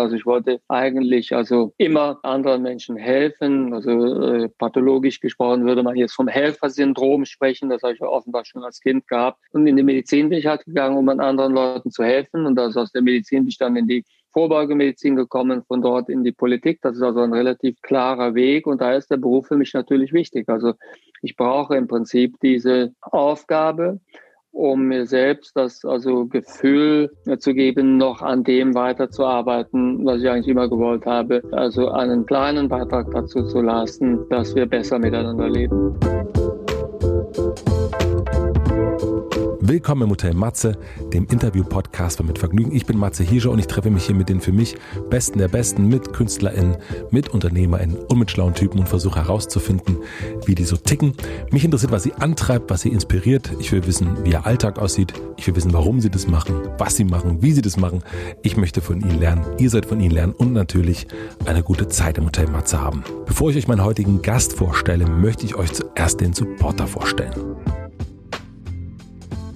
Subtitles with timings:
[0.00, 3.72] Also ich wollte eigentlich also immer anderen Menschen helfen.
[3.74, 7.68] Also äh, pathologisch gesprochen würde man jetzt vom Helfersyndrom sprechen.
[7.70, 9.38] Das habe ich offenbar schon als Kind gehabt.
[9.52, 12.46] Und in die Medizin bin ich halt gegangen, um an anderen Leuten zu helfen.
[12.46, 16.24] Und das aus der Medizin bin ich dann in die Vorbeugemedizin gekommen, von dort in
[16.24, 16.80] die Politik.
[16.82, 20.12] Das ist also ein relativ klarer Weg und da ist der Beruf für mich natürlich
[20.12, 20.48] wichtig.
[20.48, 20.74] Also
[21.22, 24.00] ich brauche im Prinzip diese Aufgabe,
[24.52, 30.48] um mir selbst das also Gefühl zu geben, noch an dem weiterzuarbeiten, was ich eigentlich
[30.48, 31.42] immer gewollt habe.
[31.52, 35.98] Also einen kleinen Beitrag dazu zu lassen, dass wir besser miteinander leben.
[39.70, 40.76] Willkommen im Hotel Matze,
[41.12, 42.74] dem Interview-Podcast Mit Vergnügen.
[42.74, 44.74] Ich bin Matze Hirscher und ich treffe mich hier mit den für mich
[45.10, 46.76] Besten der Besten, mit KünstlerInnen,
[47.12, 49.98] mit UnternehmerInnen und mit schlauen Typen und versuche herauszufinden,
[50.44, 51.12] wie die so ticken.
[51.52, 53.52] Mich interessiert, was sie antreibt, was sie inspiriert.
[53.60, 55.12] Ich will wissen, wie ihr Alltag aussieht.
[55.36, 58.02] Ich will wissen, warum sie das machen, was sie machen, wie sie das machen.
[58.42, 61.06] Ich möchte von ihnen lernen, ihr sollt von ihnen lernen und natürlich
[61.46, 63.04] eine gute Zeit im Hotel Matze haben.
[63.24, 67.34] Bevor ich euch meinen heutigen Gast vorstelle, möchte ich euch zuerst den Supporter vorstellen.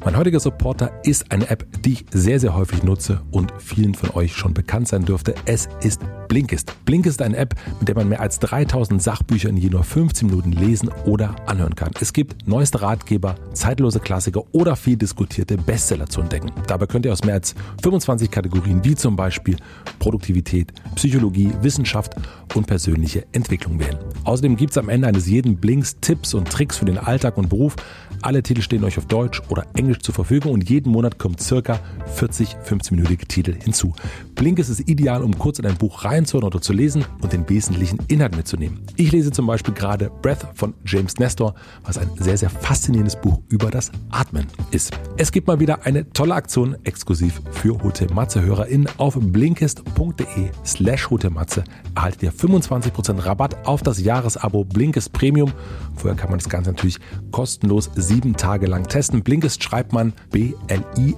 [0.05, 4.11] Mein heutiger Supporter ist eine App, die ich sehr, sehr häufig nutze und vielen von
[4.11, 5.35] euch schon bekannt sein dürfte.
[5.47, 6.75] Es ist Blinkist.
[6.85, 10.29] Blinkist ist eine App, mit der man mehr als 3000 Sachbücher in je nur 15
[10.29, 11.93] Minuten lesen oder anhören kann.
[12.01, 16.53] Es gibt neueste Ratgeber, zeitlose Klassiker oder viel diskutierte Bestseller zu entdecken.
[16.67, 19.57] Dabei könnt ihr aus mehr als 25 Kategorien wie zum Beispiel
[20.01, 22.15] Produktivität, Psychologie, Wissenschaft
[22.55, 23.97] und persönliche Entwicklung wählen.
[24.25, 27.49] Außerdem gibt es am Ende eines jeden Blinks Tipps und Tricks für den Alltag und
[27.49, 27.77] Beruf.
[28.25, 31.79] Alle Titel stehen euch auf Deutsch oder Englisch zur Verfügung und jeden Monat kommen circa
[32.15, 33.93] 40 15-minütige Titel hinzu.
[34.35, 37.99] Blinkist ist ideal, um kurz in ein Buch reinzuhören oder zu lesen und den wesentlichen
[38.09, 38.81] Inhalt mitzunehmen.
[38.97, 43.43] Ich lese zum Beispiel gerade Breath von James Nestor, was ein sehr, sehr faszinierendes Buch
[43.51, 44.99] über das Atmen ist.
[45.19, 51.11] Es gibt mal wieder eine tolle Aktion exklusiv für Hotel Matze HörerInnen auf blinkist.de slash
[51.11, 51.63] Hotelmatze
[51.95, 55.53] erhaltet ihr 25% Rabatt auf das Jahresabo Blinkist Premium.
[55.95, 56.99] Vorher kann man das Ganze natürlich
[57.31, 59.23] kostenlos sieben Tage lang testen.
[59.23, 61.15] Blinkist schreibt man B-L-I-N-K-I-S-T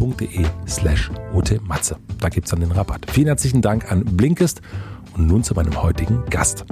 [0.00, 1.10] blinkist.de slash
[1.66, 1.96] Matze.
[2.18, 3.06] Da gibt es dann den Rabatt.
[3.10, 4.62] Vielen herzlichen Dank an Blinkist
[5.16, 6.64] und nun zu meinem heutigen Gast.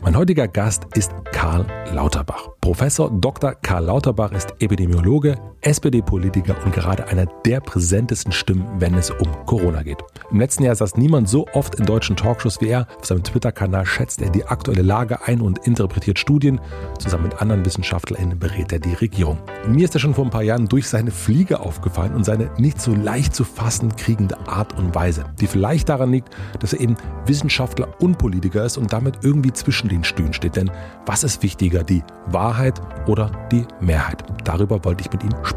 [0.00, 2.48] Mein heutiger Gast ist Karl Lauterbach.
[2.62, 3.54] Professor Dr.
[3.54, 9.82] Karl Lauterbach ist Epidemiologe, SPD-Politiker und gerade einer der präsentesten Stimmen, wenn es um Corona
[9.82, 9.98] geht.
[10.30, 12.86] Im letzten Jahr saß niemand so oft in deutschen Talkshows wie er.
[12.98, 16.60] Auf seinem Twitter-Kanal schätzt er die aktuelle Lage ein und interpretiert Studien.
[16.98, 19.38] Zusammen mit anderen WissenschaftlerInnen berät er die Regierung.
[19.68, 22.80] Mir ist er schon vor ein paar Jahren durch seine Fliege aufgefallen und seine nicht
[22.80, 26.96] so leicht zu fassen kriegende Art und Weise, die vielleicht daran liegt, dass er eben
[27.26, 30.56] Wissenschaftler und Politiker ist und damit irgendwie zwischen den Stühlen steht.
[30.56, 30.70] Denn
[31.06, 34.24] was ist wichtiger, die Wahrheit oder die Mehrheit?
[34.44, 35.49] Darüber wollte ich mit ihm sprechen.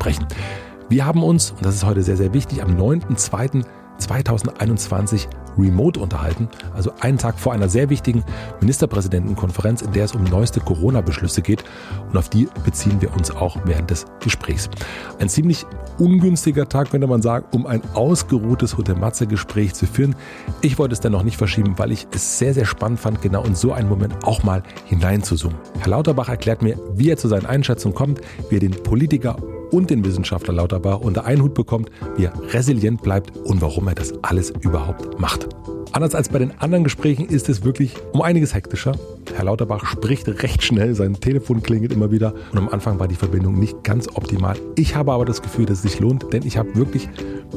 [0.90, 3.64] Wir haben uns, und das ist heute sehr, sehr wichtig, am 9.2.
[3.98, 5.28] 2021
[5.58, 8.24] remote unterhalten, also einen Tag vor einer sehr wichtigen
[8.60, 11.64] Ministerpräsidentenkonferenz, in der es um neueste Corona-Beschlüsse geht
[12.10, 14.70] und auf die beziehen wir uns auch während des Gesprächs.
[15.20, 15.66] Ein ziemlich
[16.00, 20.16] ungünstiger Tag, könnte man sagen, um ein ausgeruhtes Hotel-Matze-Gespräch zu führen.
[20.62, 23.54] Ich wollte es dennoch nicht verschieben, weil ich es sehr, sehr spannend fand, genau in
[23.54, 25.58] so einen Moment auch mal hineinzuzoomen.
[25.80, 29.38] Herr Lauterbach erklärt mir, wie er zu seinen Einschätzungen kommt, wie er den Politiker
[29.74, 33.96] und den Wissenschaftler Lauterbach unter einen Hut bekommt, wie er resilient bleibt und warum er
[33.96, 35.48] das alles überhaupt macht.
[35.94, 38.94] Anders als bei den anderen Gesprächen ist es wirklich um einiges hektischer.
[39.36, 43.16] Herr Lauterbach spricht recht schnell, sein Telefon klingelt immer wieder und am Anfang war die
[43.16, 44.58] Verbindung nicht ganz optimal.
[44.76, 47.10] Ich habe aber das Gefühl, dass es sich lohnt, denn ich habe wirklich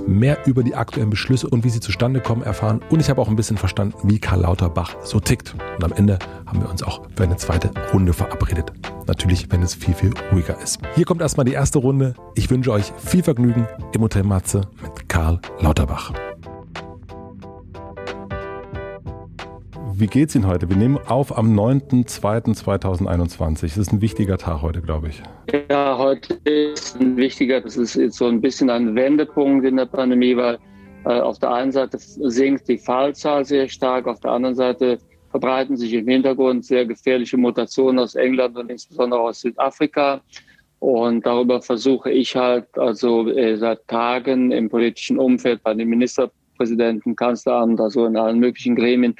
[0.06, 3.28] mehr über die aktuellen Beschlüsse und wie sie zustande kommen erfahren und ich habe auch
[3.28, 5.54] ein bisschen verstanden, wie Karl Lauterbach so tickt.
[5.78, 8.70] Und am Ende haben wir uns auch für eine zweite Runde verabredet.
[9.06, 10.78] Natürlich, wenn es viel, viel ruhiger ist.
[10.94, 12.12] Hier kommt erstmal die erste Runde.
[12.34, 16.12] Ich wünsche euch viel Vergnügen im Hotel Matze mit Karl Lauterbach.
[19.98, 20.68] Wie geht's Ihnen heute?
[20.68, 23.62] Wir nehmen auf am 9.2.2021.
[23.62, 25.22] Das ist ein wichtiger Tag heute, glaube ich.
[25.70, 29.86] Ja, heute ist ein wichtiger, das ist jetzt so ein bisschen ein Wendepunkt in der
[29.86, 30.58] Pandemie, weil
[31.06, 34.98] äh, auf der einen Seite sinkt die Fallzahl sehr stark, auf der anderen Seite
[35.30, 40.20] verbreiten sich im Hintergrund sehr gefährliche Mutationen aus England und insbesondere aus Südafrika.
[40.78, 47.16] Und darüber versuche ich halt also äh, seit Tagen im politischen Umfeld bei den Ministerpräsidenten,
[47.16, 49.16] Kanzleramt, also in allen möglichen Gremien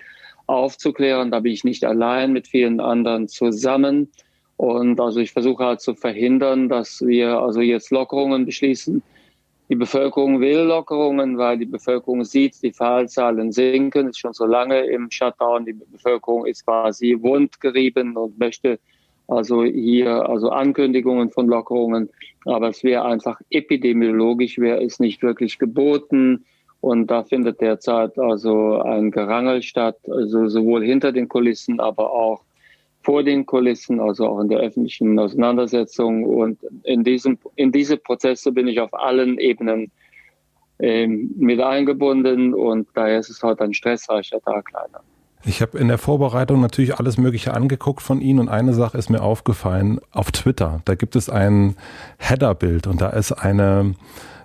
[0.46, 1.31] aufzuklären.
[1.31, 4.10] Da bin ich nicht allein mit vielen anderen zusammen.
[4.56, 9.02] Und also ich versuche halt zu verhindern, dass wir also jetzt Lockerungen beschließen.
[9.69, 14.87] Die Bevölkerung will Lockerungen, weil die Bevölkerung sieht, die Fallzahlen sinken, ist schon so lange
[14.87, 15.66] im Shutdown.
[15.66, 18.78] Die Bevölkerung ist quasi wundgerieben und möchte
[19.28, 22.08] also hier also Ankündigungen von Lockerungen
[22.44, 26.44] Aber es wäre einfach epidemiologisch, wäre es nicht wirklich geboten.
[26.87, 32.44] Und da findet derzeit also ein Gerangel statt, also sowohl hinter den Kulissen, aber auch
[33.03, 36.23] vor den Kulissen, also auch in der öffentlichen Auseinandersetzung.
[36.23, 39.91] Und in diesem, in diese Prozesse bin ich auf allen Ebenen
[40.79, 45.03] ähm, mit eingebunden und daher ist es heute ein stressreicher Tag leider.
[45.44, 49.11] Ich habe in der Vorbereitung natürlich alles Mögliche angeguckt von Ihnen und eine Sache ist
[49.11, 50.82] mir aufgefallen auf Twitter.
[50.85, 51.75] Da gibt es ein
[52.19, 53.97] Header-Bild und da ist eine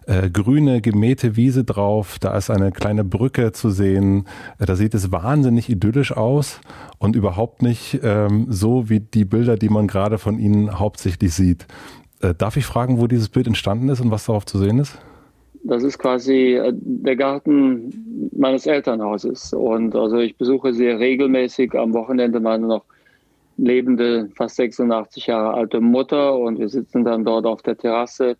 [0.07, 4.25] äh, grüne gemähte Wiese drauf, da ist eine kleine Brücke zu sehen.
[4.59, 6.59] Äh, da sieht es wahnsinnig idyllisch aus
[6.98, 11.68] und überhaupt nicht ähm, so wie die Bilder, die man gerade von Ihnen hauptsächlich sieht.
[12.21, 14.98] Äh, darf ich fragen, wo dieses Bild entstanden ist und was darauf zu sehen ist?
[15.63, 19.53] Das ist quasi äh, der Garten meines Elternhauses.
[19.53, 22.86] Und also ich besuche sehr regelmäßig am Wochenende meine noch
[23.57, 28.38] lebende, fast 86 Jahre alte Mutter und wir sitzen dann dort auf der Terrasse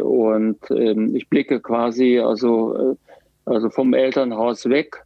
[0.00, 2.94] und ähm, ich blicke quasi also, äh,
[3.44, 5.04] also vom Elternhaus weg,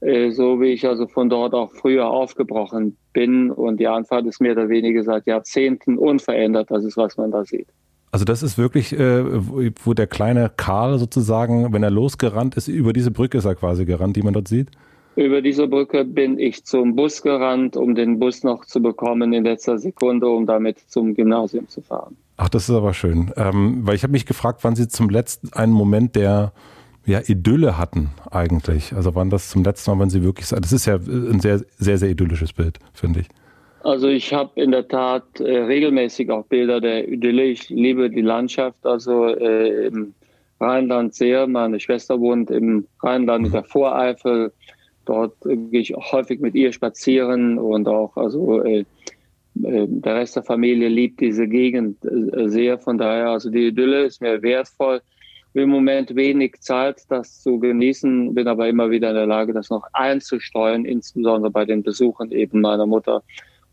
[0.00, 3.50] äh, so wie ich also von dort auch früher aufgebrochen bin.
[3.50, 6.70] Und die Anfahrt ist mehr oder weniger seit Jahrzehnten unverändert.
[6.70, 7.68] Das ist, was man da sieht.
[8.12, 9.24] Also das ist wirklich, äh,
[9.82, 13.86] wo der kleine Karl sozusagen, wenn er losgerannt ist, über diese Brücke ist er quasi
[13.86, 14.70] gerannt, die man dort sieht?
[15.16, 19.44] Über diese Brücke bin ich zum Bus gerannt, um den Bus noch zu bekommen in
[19.44, 22.16] letzter Sekunde, um damit zum Gymnasium zu fahren.
[22.36, 23.32] Ach, das ist aber schön.
[23.36, 26.52] Ähm, weil ich habe mich gefragt, wann Sie zum letzten einen Moment der
[27.06, 28.92] ja, Idylle hatten eigentlich.
[28.92, 31.98] Also wann das zum letzten Mal, wenn Sie wirklich, das ist ja ein sehr, sehr,
[31.98, 33.28] sehr idyllisches Bild, finde ich.
[33.84, 37.44] Also ich habe in der Tat äh, regelmäßig auch Bilder der Idylle.
[37.44, 40.14] Ich liebe die Landschaft, also äh, im
[40.58, 41.46] Rheinland sehr.
[41.46, 44.52] Meine Schwester wohnt im Rheinland in der Voreifel.
[45.04, 48.84] Dort gehe ich auch häufig mit ihr spazieren und auch also äh,
[49.62, 52.78] äh, der Rest der Familie liebt diese Gegend äh, sehr.
[52.78, 55.00] Von daher, also die Idylle ist mir wertvoll.
[55.52, 59.70] Im Moment wenig Zeit, das zu genießen, bin aber immer wieder in der Lage, das
[59.70, 63.22] noch einzusteuern, insbesondere bei den Besuchen eben meiner Mutter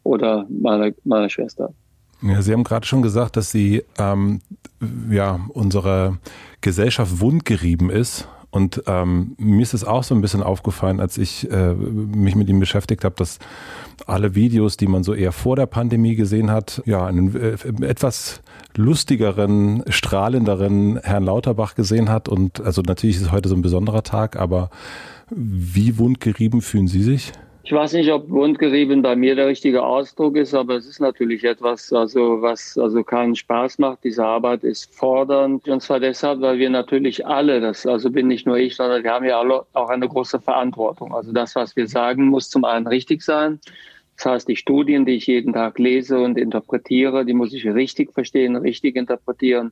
[0.04, 1.74] oder meiner, meiner Schwester.
[2.22, 4.42] Ja, Sie haben gerade schon gesagt, dass Sie ähm,
[5.10, 6.20] ja unsere
[6.62, 11.50] Gesellschaft wundgerieben ist und ähm, mir ist es auch so ein bisschen aufgefallen, als ich
[11.50, 13.40] äh, mich mit ihm beschäftigt habe, dass
[14.06, 17.56] alle Videos, die man so eher vor der Pandemie gesehen hat, ja, einen äh,
[17.86, 18.42] etwas
[18.76, 22.28] lustigeren, strahlenderen Herrn Lauterbach gesehen hat.
[22.28, 24.70] Und also natürlich ist heute so ein besonderer Tag, aber
[25.30, 27.32] wie wundgerieben fühlen Sie sich?
[27.64, 31.44] Ich weiß nicht, ob wundgerieben bei mir der richtige Ausdruck ist, aber es ist natürlich
[31.44, 34.04] etwas, also was also keinen Spaß macht.
[34.04, 38.48] Diese Arbeit ist fordernd und zwar deshalb, weil wir natürlich alle, das also bin nicht
[38.48, 41.14] nur ich, sondern wir haben ja alle auch eine große Verantwortung.
[41.14, 43.60] Also das, was wir sagen, muss zum einen richtig sein.
[44.18, 48.12] Das heißt, die Studien, die ich jeden Tag lese und interpretiere, die muss ich richtig
[48.12, 49.72] verstehen, richtig interpretieren.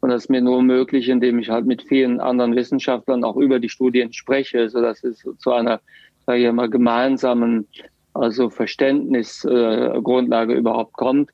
[0.00, 3.58] Und das ist mir nur möglich, indem ich halt mit vielen anderen Wissenschaftlern auch über
[3.58, 5.80] die Studien spreche, sodass es zu einer
[6.26, 7.66] sage ich mal, gemeinsamen
[8.14, 11.30] also Verständnisgrundlage äh, überhaupt kommt,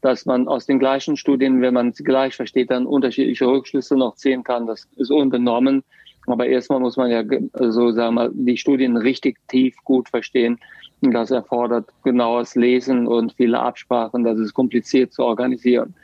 [0.00, 4.16] dass man aus den gleichen Studien, wenn man sie gleich versteht, dann unterschiedliche Rückschlüsse noch
[4.16, 4.66] ziehen kann.
[4.66, 5.82] Das ist unbenommen.
[6.26, 7.22] Aber erstmal muss man ja
[7.70, 10.58] so sagen wir, die Studien richtig tief gut verstehen.
[11.00, 14.24] Das erfordert genaues Lesen und viele Absprachen.
[14.24, 15.94] Das ist kompliziert zu organisieren.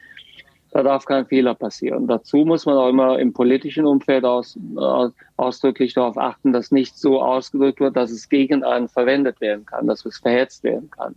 [0.72, 2.06] Da darf kein Fehler passieren.
[2.06, 6.96] Dazu muss man auch immer im politischen Umfeld aus, aus, ausdrücklich darauf achten, dass nicht
[6.96, 11.16] so ausgedrückt wird, dass es gegen einen verwendet werden kann, dass es verhetzt werden kann.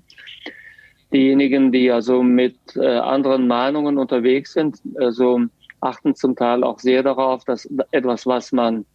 [1.11, 5.41] Diejenigen, die also mit äh, anderen Meinungen unterwegs sind, also
[5.81, 8.85] achten zum Teil auch sehr darauf, dass etwas, was man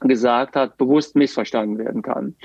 [0.00, 2.36] gesagt hat, bewusst missverstanden werden kann.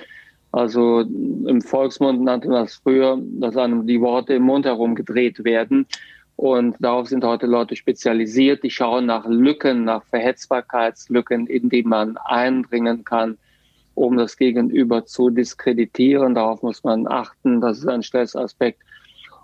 [0.51, 5.43] Also im Volksmund nannte man das früher, dass einem die Worte im Mund herum gedreht
[5.43, 5.85] werden.
[6.35, 8.63] Und darauf sind heute Leute spezialisiert.
[8.63, 13.37] Die schauen nach Lücken, nach Verhetzbarkeitslücken, in die man eindringen kann,
[13.93, 16.35] um das Gegenüber zu diskreditieren.
[16.35, 17.61] Darauf muss man achten.
[17.61, 18.81] Das ist ein Stressaspekt.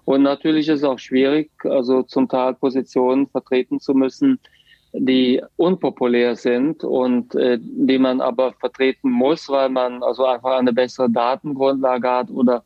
[0.03, 4.39] Und natürlich ist es auch schwierig, also zum Teil Positionen vertreten zu müssen,
[4.93, 10.73] die unpopulär sind und äh, die man aber vertreten muss, weil man also einfach eine
[10.73, 12.63] bessere Datengrundlage hat oder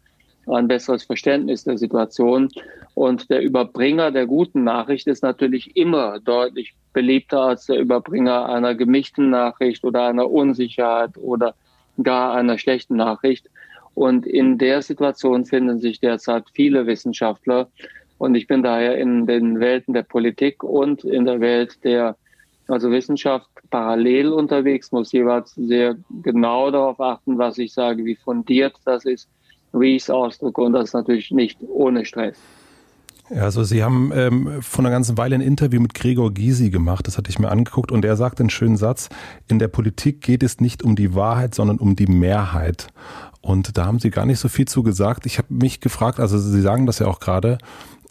[0.48, 2.50] ein besseres Verständnis der Situation.
[2.94, 8.76] Und der Überbringer der guten Nachricht ist natürlich immer deutlich beliebter als der Überbringer einer
[8.76, 11.56] gemischten Nachricht oder einer Unsicherheit oder
[12.02, 13.50] gar einer schlechten Nachricht.
[13.94, 17.70] Und in der Situation finden sich derzeit viele Wissenschaftler.
[18.18, 22.16] Und ich bin daher in den Welten der Politik und in der Welt der
[22.68, 28.74] also Wissenschaft parallel unterwegs, muss jeweils sehr genau darauf achten, was ich sage, wie fundiert
[28.86, 29.30] das ist
[29.80, 30.62] wie ich es ausdrücke.
[30.62, 32.38] Und das natürlich nicht ohne Stress.
[33.30, 37.08] Ja, also Sie haben ähm, vor einer ganzen Weile ein Interview mit Gregor Gysi gemacht,
[37.08, 39.10] das hatte ich mir angeguckt und er sagt einen schönen Satz,
[39.48, 42.88] in der Politik geht es nicht um die Wahrheit, sondern um die Mehrheit.
[43.42, 45.26] Und da haben Sie gar nicht so viel zu gesagt.
[45.26, 47.58] Ich habe mich gefragt, also Sie sagen das ja auch gerade,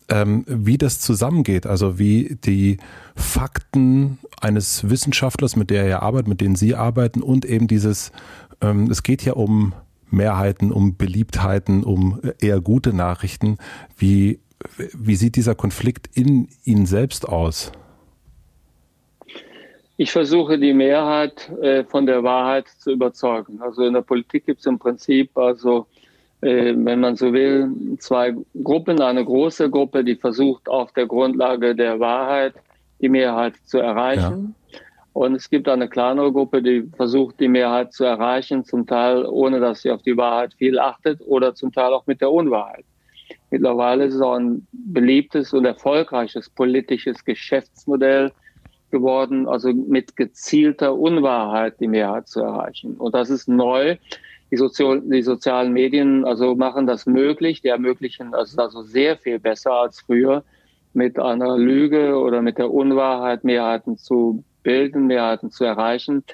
[0.09, 2.79] ähm, wie das zusammengeht, also wie die
[3.15, 8.11] Fakten eines Wissenschaftlers, mit der er arbeitet, mit denen Sie arbeiten und eben dieses,
[8.61, 9.75] ähm, es geht ja um
[10.11, 13.59] Mehrheiten, um Beliebtheiten, um eher gute Nachrichten.
[13.97, 14.41] Wie
[14.93, 17.73] wie sieht dieser Konflikt in Ihnen selbst aus?
[19.97, 23.61] Ich versuche die Mehrheit äh, von der Wahrheit zu überzeugen.
[23.61, 25.87] Also in der Politik gibt es im Prinzip, also
[26.41, 29.01] äh, wenn man so will, zwei Gruppen.
[29.01, 32.55] Eine große Gruppe, die versucht auf der Grundlage der Wahrheit
[33.01, 34.55] die Mehrheit zu erreichen.
[34.57, 34.64] Ja.
[35.15, 39.61] Und es gibt eine kleinere Gruppe, die versucht, die Mehrheit zu erreichen, zum Teil ohne
[39.61, 42.85] dass sie auf die Wahrheit viel achtet oder zum Teil auch mit der Unwahrheit.
[43.51, 48.33] Mittlerweile ist es auch ein beliebtes und erfolgreiches politisches Geschäftsmodell
[48.91, 52.97] geworden, also mit gezielter Unwahrheit die Mehrheit zu erreichen.
[52.97, 53.97] Und das ist neu.
[54.51, 59.39] Die, Sozi die sozialen Medien also machen das möglich, die ermöglichen also, also sehr viel
[59.39, 60.43] besser als früher,
[60.93, 66.25] mit einer Lüge oder mit der Unwahrheit Mehrheiten zu bilden, Mehrheiten zu erreichen.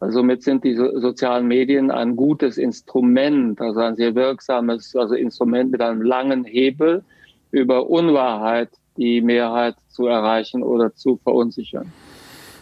[0.00, 5.80] Somit sind die sozialen Medien ein gutes Instrument, also ein sehr wirksames also Instrument mit
[5.80, 7.04] einem langen Hebel
[7.52, 11.92] über Unwahrheit die Mehrheit zu erreichen oder zu verunsichern.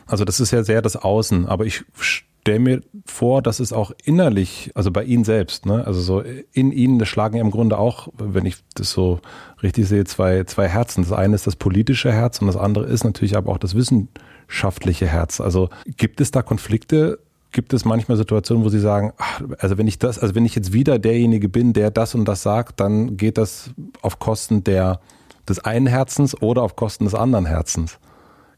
[0.06, 3.92] Also das ist ja sehr das Außen, aber ich stelle mir vor, dass es auch
[4.04, 6.22] innerlich, also bei Ihnen selbst, ne, also so
[6.52, 9.20] in Ihnen, das schlagen ja im Grunde auch, wenn ich das so
[9.62, 11.04] richtig sehe, zwei, zwei Herzen.
[11.04, 14.29] Das eine ist das politische Herz und das andere ist natürlich aber auch das wissenschaftliche
[14.50, 15.40] Herz.
[15.40, 17.18] Also gibt es da Konflikte
[17.52, 20.54] gibt es manchmal Situationen, wo Sie sagen, ach, also wenn ich das, also wenn ich
[20.54, 23.70] jetzt wieder derjenige bin, der das und das sagt, dann geht das
[24.02, 25.00] auf Kosten der,
[25.48, 27.98] des einen Herzens oder auf Kosten des anderen Herzens.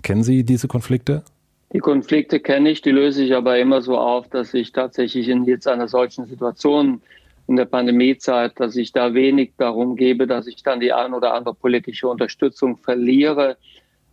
[0.03, 1.23] Kennen Sie diese Konflikte?
[1.73, 5.45] Die Konflikte kenne ich, die löse ich aber immer so auf, dass ich tatsächlich in
[5.45, 7.01] jetzt einer solchen Situation
[7.49, 11.35] in der Pandemiezeit, dass ich da wenig darum gebe, dass ich dann die ein oder
[11.35, 13.57] andere politische Unterstützung verliere.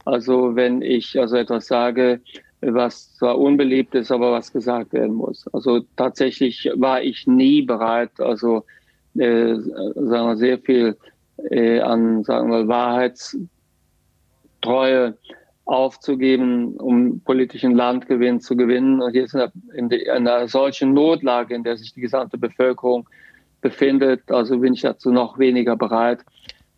[0.05, 2.21] Also wenn ich also etwas sage,
[2.61, 5.45] was zwar unbeliebt ist, aber was gesagt werden muss.
[5.53, 8.65] Also tatsächlich war ich nie bereit, also
[9.15, 10.97] äh, sagen wir sehr viel
[11.49, 15.17] äh, an sagen wir Wahrheitstreue
[15.65, 19.01] aufzugeben, um politischen Landgewinn zu gewinnen.
[19.01, 19.35] Und jetzt
[19.73, 23.07] in, in einer solchen Notlage, in der sich die gesamte Bevölkerung
[23.61, 26.21] befindet, also bin ich dazu noch weniger bereit.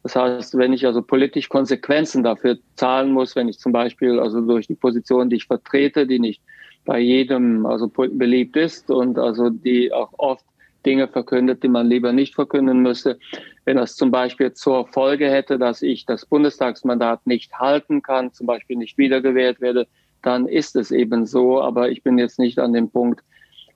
[0.03, 4.41] Das heißt, wenn ich also politisch Konsequenzen dafür zahlen muss, wenn ich zum Beispiel also
[4.41, 6.41] durch die Position, die ich vertrete, die nicht
[6.86, 10.43] bei jedem also beliebt ist und also die auch oft
[10.86, 13.20] Dinge verkündet, die man lieber nicht verkünden müsste.
[13.65, 18.48] Wenn das zum Beispiel zur Folge hätte, dass ich das Bundestagsmandat nicht halten kann, zum
[18.48, 19.88] Beispiel nicht wiedergewählt werde,
[20.24, 21.62] dann ist es eben so.
[21.62, 23.24] Aber ich bin jetzt nicht an dem Punkt,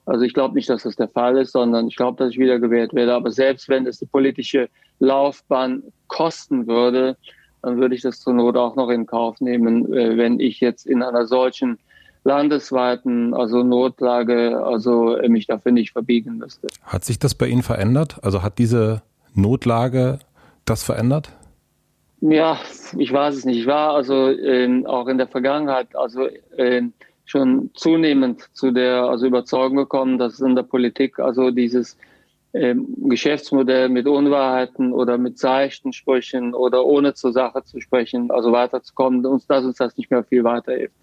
[0.05, 2.93] also ich glaube nicht, dass das der Fall ist, sondern ich glaube, dass ich wiedergewählt
[2.93, 3.13] werde.
[3.13, 4.69] Aber selbst wenn es die politische
[4.99, 7.17] Laufbahn kosten würde,
[7.61, 10.85] dann würde ich das zur Not auch noch in Kauf nehmen, äh, wenn ich jetzt
[10.85, 11.79] in einer solchen
[12.23, 16.67] landesweiten, also Notlage, also äh, mich dafür nicht verbiegen müsste.
[16.83, 18.17] Hat sich das bei Ihnen verändert?
[18.21, 19.01] Also hat diese
[19.33, 20.19] Notlage
[20.65, 21.31] das verändert?
[22.21, 22.57] Ja,
[22.97, 23.59] ich weiß es nicht.
[23.59, 26.83] Ich war also äh, auch in der Vergangenheit, also äh,
[27.25, 31.97] schon zunehmend zu der also Überzeugung gekommen, dass in der Politik also dieses
[32.53, 38.51] ähm, Geschäftsmodell mit Unwahrheiten oder mit seichten Sprüchen oder ohne zur Sache zu sprechen, also
[38.51, 40.95] weiterzukommen, uns, dass uns das nicht mehr viel weiterhilft.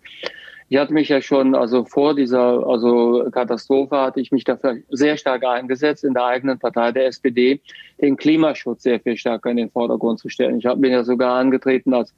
[0.73, 5.19] Ich hatte mich ja schon, also vor dieser also Katastrophe hatte ich mich dafür sehr
[5.19, 7.61] stark eingesetzt, in der eigenen Partei der SPD
[8.01, 10.61] den Klimaschutz sehr viel stärker in den Vordergrund zu stellen.
[10.61, 12.15] Ich bin ja sogar angetreten als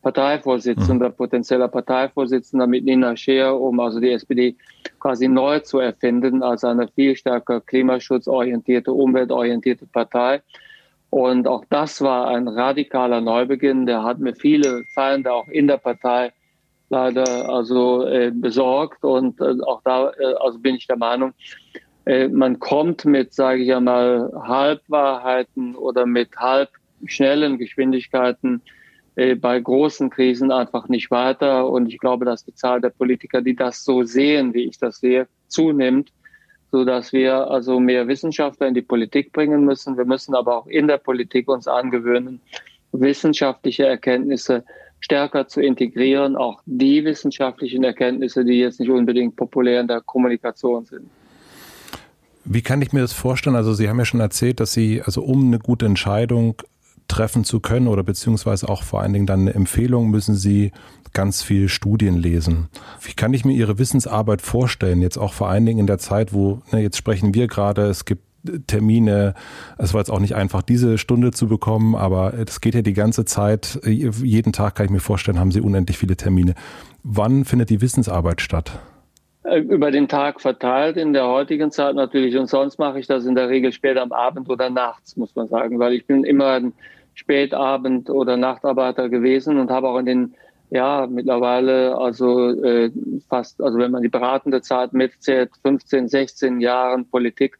[0.00, 1.16] Parteivorsitzender, mhm.
[1.16, 4.56] potenzieller Parteivorsitzender mit Nina Scheer, um also die SPD
[5.00, 10.40] quasi neu zu erfinden als eine viel stärker klimaschutzorientierte, umweltorientierte Partei.
[11.10, 13.84] Und auch das war ein radikaler Neubeginn.
[13.84, 16.32] Der hat mir viele Feinde auch in der Partei
[16.90, 21.34] leider also äh, besorgt und äh, auch da äh, also bin ich der Meinung,
[22.08, 26.70] äh, man kommt mit, sage ich einmal, Halbwahrheiten oder mit halb
[27.04, 28.62] schnellen Geschwindigkeiten
[29.16, 31.68] äh, bei großen Krisen einfach nicht weiter.
[31.68, 35.00] Und ich glaube, dass die Zahl der Politiker, die das so sehen, wie ich das
[35.00, 36.10] sehe, zunimmt,
[36.72, 39.98] so dass wir also mehr Wissenschaftler in die Politik bringen müssen.
[39.98, 42.40] Wir müssen aber auch in der Politik uns angewöhnen,
[42.92, 44.64] wissenschaftliche Erkenntnisse
[45.00, 50.84] stärker zu integrieren, auch die wissenschaftlichen Erkenntnisse, die jetzt nicht unbedingt populär in der Kommunikation
[50.84, 51.08] sind.
[52.44, 53.56] Wie kann ich mir das vorstellen?
[53.56, 56.62] Also Sie haben ja schon erzählt, dass Sie, also um eine gute Entscheidung
[57.06, 60.72] treffen zu können oder beziehungsweise auch vor allen Dingen dann eine Empfehlung, müssen Sie
[61.12, 62.68] ganz viel Studien lesen.
[63.00, 66.32] Wie kann ich mir Ihre Wissensarbeit vorstellen, jetzt auch vor allen Dingen in der Zeit,
[66.32, 68.22] wo, ne, jetzt sprechen wir gerade, es gibt
[68.66, 69.34] Termine.
[69.78, 72.94] Es war jetzt auch nicht einfach, diese Stunde zu bekommen, aber es geht ja die
[72.94, 73.80] ganze Zeit.
[73.84, 76.54] Jeden Tag kann ich mir vorstellen, haben Sie unendlich viele Termine.
[77.02, 78.78] Wann findet die Wissensarbeit statt?
[79.48, 82.36] Äh, über den Tag verteilt, in der heutigen Zeit natürlich.
[82.36, 85.48] Und sonst mache ich das in der Regel später am Abend oder nachts, muss man
[85.48, 86.72] sagen, weil ich bin immer ein
[87.14, 90.34] Spätabend- oder Nachtarbeiter gewesen und habe auch in den,
[90.70, 92.90] ja, mittlerweile, also äh,
[93.28, 97.58] fast, also wenn man die beratende Zeit mitzählt, 15, 16 Jahren Politik,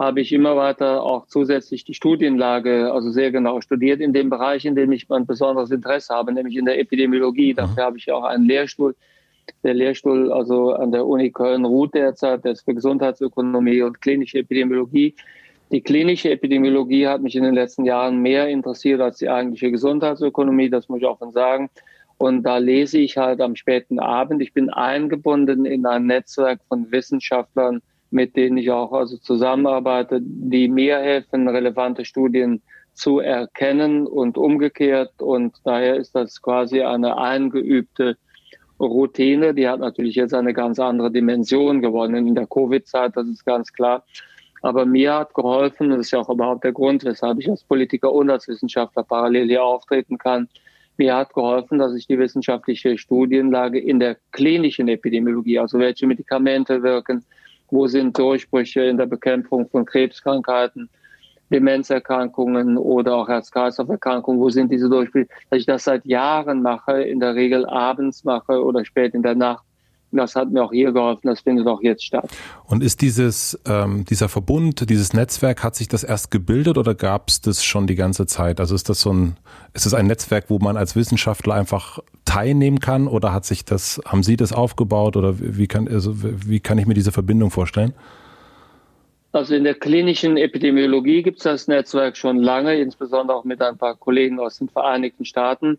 [0.00, 4.64] habe ich immer weiter auch zusätzlich die Studienlage, also sehr genau studiert in dem Bereich,
[4.64, 7.52] in dem ich mein besonderes Interesse habe, nämlich in der Epidemiologie.
[7.52, 8.96] Dafür habe ich auch einen Lehrstuhl
[9.62, 14.38] der Lehrstuhl also an der Uni Köln ruht derzeit, der ist für Gesundheitsökonomie und klinische
[14.38, 15.14] Epidemiologie.
[15.70, 20.70] Die klinische Epidemiologie hat mich in den letzten Jahren mehr interessiert als die eigentliche Gesundheitsökonomie,
[20.70, 21.68] das muss ich offen sagen.
[22.16, 24.42] Und da lese ich halt am späten Abend.
[24.42, 30.68] Ich bin eingebunden in ein Netzwerk von Wissenschaftlern, mit denen ich auch also zusammenarbeite, die
[30.68, 32.62] mir helfen, relevante Studien
[32.92, 35.22] zu erkennen und umgekehrt.
[35.22, 38.16] Und daher ist das quasi eine eingeübte
[38.80, 43.44] Routine, die hat natürlich jetzt eine ganz andere Dimension gewonnen in der Covid-Zeit, das ist
[43.44, 44.04] ganz klar.
[44.62, 48.12] Aber mir hat geholfen, das ist ja auch überhaupt der Grund, weshalb ich als Politiker
[48.12, 50.48] und als Wissenschaftler parallel hier auftreten kann.
[50.96, 56.82] Mir hat geholfen, dass ich die wissenschaftliche Studienlage in der klinischen Epidemiologie, also welche Medikamente
[56.82, 57.24] wirken,
[57.70, 60.88] wo sind Durchbrüche in der Bekämpfung von Krebskrankheiten,
[61.50, 67.20] Demenzerkrankungen oder auch Herz-Kreislauf-Erkrankungen, wo sind diese Durchbrüche, dass ich das seit Jahren mache, in
[67.20, 69.64] der Regel abends mache oder spät in der Nacht.
[70.12, 72.28] Das hat mir auch hier geholfen, das findet auch jetzt statt.
[72.64, 77.28] Und ist dieses, ähm, dieser Verbund, dieses Netzwerk, hat sich das erst gebildet oder gab
[77.28, 78.58] es das schon die ganze Zeit?
[78.58, 79.36] Also ist das so ein,
[79.72, 84.00] ist es ein Netzwerk, wo man als Wissenschaftler einfach teilnehmen kann oder hat sich das,
[84.04, 87.94] haben Sie das aufgebaut oder wie kann, also wie kann ich mir diese Verbindung vorstellen?
[89.32, 93.78] Also in der klinischen Epidemiologie gibt es das Netzwerk schon lange, insbesondere auch mit ein
[93.78, 95.78] paar Kollegen aus den Vereinigten Staaten,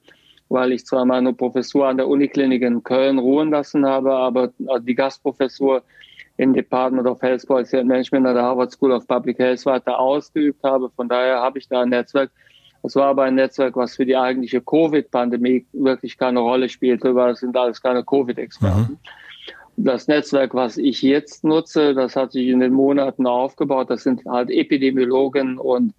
[0.52, 4.96] weil ich zwar meine Professur an der Uniklinik in Köln ruhen lassen habe, aber die
[4.96, 5.84] Gastprofessur
[6.38, 10.00] im Department of Health Policy and Management an der Harvard School of Public Health weiter
[10.00, 10.90] ausgeübt habe.
[10.90, 12.32] Von daher habe ich da ein Netzwerk.
[12.84, 17.34] Das war aber ein Netzwerk, was für die eigentliche Covid-Pandemie wirklich keine Rolle spielte, weil
[17.34, 18.94] es sind alles keine Covid-Experten.
[18.94, 18.98] Mhm
[19.78, 23.90] das Netzwerk, was ich jetzt nutze, das hat sich in den Monaten aufgebaut.
[23.90, 25.94] Das sind halt Epidemiologen und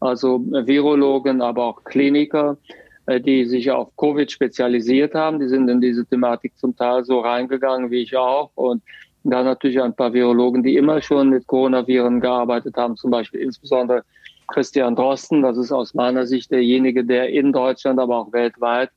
[0.00, 5.38] also Virologen, aber auch Kliniker, äh, die sich auf Covid spezialisiert haben.
[5.38, 8.50] Die sind in diese Thematik zum Teil so reingegangen wie ich auch.
[8.54, 8.82] Und
[9.24, 14.04] dann natürlich ein paar Virologen, die immer schon mit Coronaviren gearbeitet haben, zum Beispiel insbesondere
[14.48, 15.42] Christian Drosten.
[15.42, 18.90] Das ist aus meiner Sicht derjenige, der in Deutschland, aber auch weltweit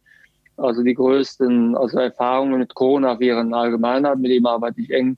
[0.59, 4.19] also die größten also Erfahrungen mit Coronaviren allgemein hat.
[4.19, 5.17] Mit ihm arbeite ich eng,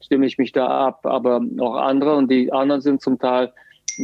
[0.00, 3.52] stimme ich mich da ab, aber auch andere und die anderen sind zum Teil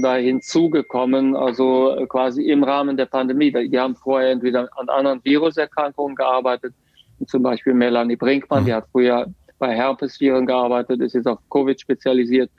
[0.02, 3.52] da hinzugekommen, also quasi im Rahmen der Pandemie.
[3.52, 6.74] Die haben vorher entweder an anderen Viruserkrankungen gearbeitet,
[7.26, 8.66] zum Beispiel Melanie Brinkmann, mhm.
[8.66, 9.26] die hat früher
[9.58, 12.50] bei Herpesviren gearbeitet, ist jetzt auf Covid spezialisiert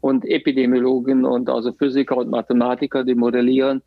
[0.00, 3.82] und Epidemiologen und also Physiker und Mathematiker, die modellieren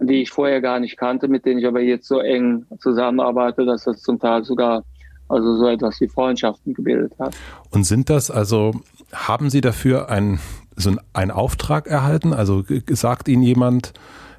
[0.00, 3.84] die ich vorher gar nicht kannte, mit denen ich aber jetzt so eng zusammenarbeite, dass
[3.84, 4.84] das zum Teil sogar
[5.28, 7.36] also so etwas wie Freundschaften gebildet hat.
[7.70, 8.72] Und sind das also,
[9.12, 10.40] haben Sie dafür ein,
[10.76, 12.32] so einen Auftrag erhalten?
[12.32, 13.92] Also sagt Ihnen jemand,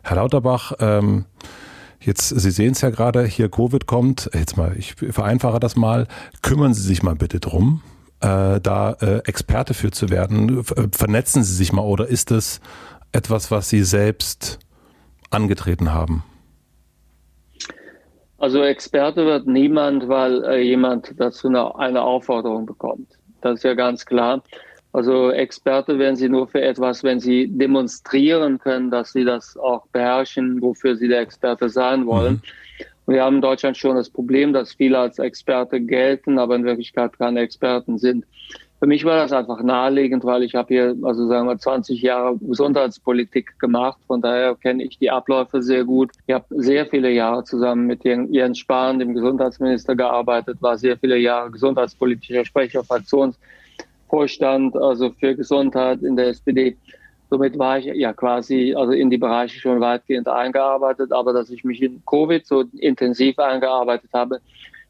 [0.04, 1.26] Herr Lauterbach, ähm,
[2.00, 6.08] jetzt, Sie sehen es ja gerade, hier Covid kommt, jetzt mal, ich vereinfache das mal,
[6.42, 7.82] kümmern Sie sich mal bitte drum,
[8.22, 10.64] äh, da äh, Experte für zu werden.
[10.64, 12.62] Vernetzen Sie sich mal oder ist das
[13.12, 14.60] etwas, was Sie selbst
[15.30, 16.24] angetreten haben?
[18.38, 23.08] Also Experte wird niemand, weil äh, jemand dazu eine, eine Aufforderung bekommt.
[23.42, 24.42] Das ist ja ganz klar.
[24.94, 29.88] Also Experte werden sie nur für etwas, wenn sie demonstrieren können, dass sie das auch
[29.88, 32.42] beherrschen, wofür sie der Experte sein wollen.
[33.08, 33.14] Mhm.
[33.14, 37.18] Wir haben in Deutschland schon das Problem, dass viele als Experte gelten, aber in Wirklichkeit
[37.18, 38.26] keine Experten sind.
[38.80, 42.38] Für mich war das einfach naheliegend, weil ich habe hier, also sagen wir, 20 Jahre
[42.38, 44.00] Gesundheitspolitik gemacht.
[44.08, 46.12] Von daher kenne ich die Abläufe sehr gut.
[46.26, 51.18] Ich habe sehr viele Jahre zusammen mit Jens Spahn, dem Gesundheitsminister, gearbeitet, war sehr viele
[51.18, 52.84] Jahre gesundheitspolitischer Sprecher,
[54.12, 56.78] Fraktionsvorstand, also für Gesundheit in der SPD.
[57.30, 61.64] Somit war ich ja quasi also in die Bereiche schon weitgehend eingearbeitet, aber dass ich
[61.64, 64.42] mich in Covid so intensiv eingearbeitet habe,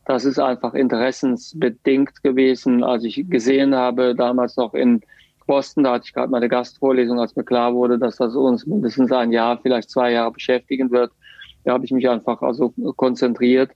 [0.05, 2.83] das ist einfach interessensbedingt gewesen.
[2.83, 5.01] Als ich gesehen habe, damals noch in
[5.45, 5.83] Posten.
[5.83, 9.31] Da hatte ich gerade meine Gastvorlesung, als mir klar wurde, dass das uns mindestens ein
[9.31, 11.11] Jahr, vielleicht zwei Jahre beschäftigen wird.
[11.63, 13.69] Da habe ich mich einfach also konzentriert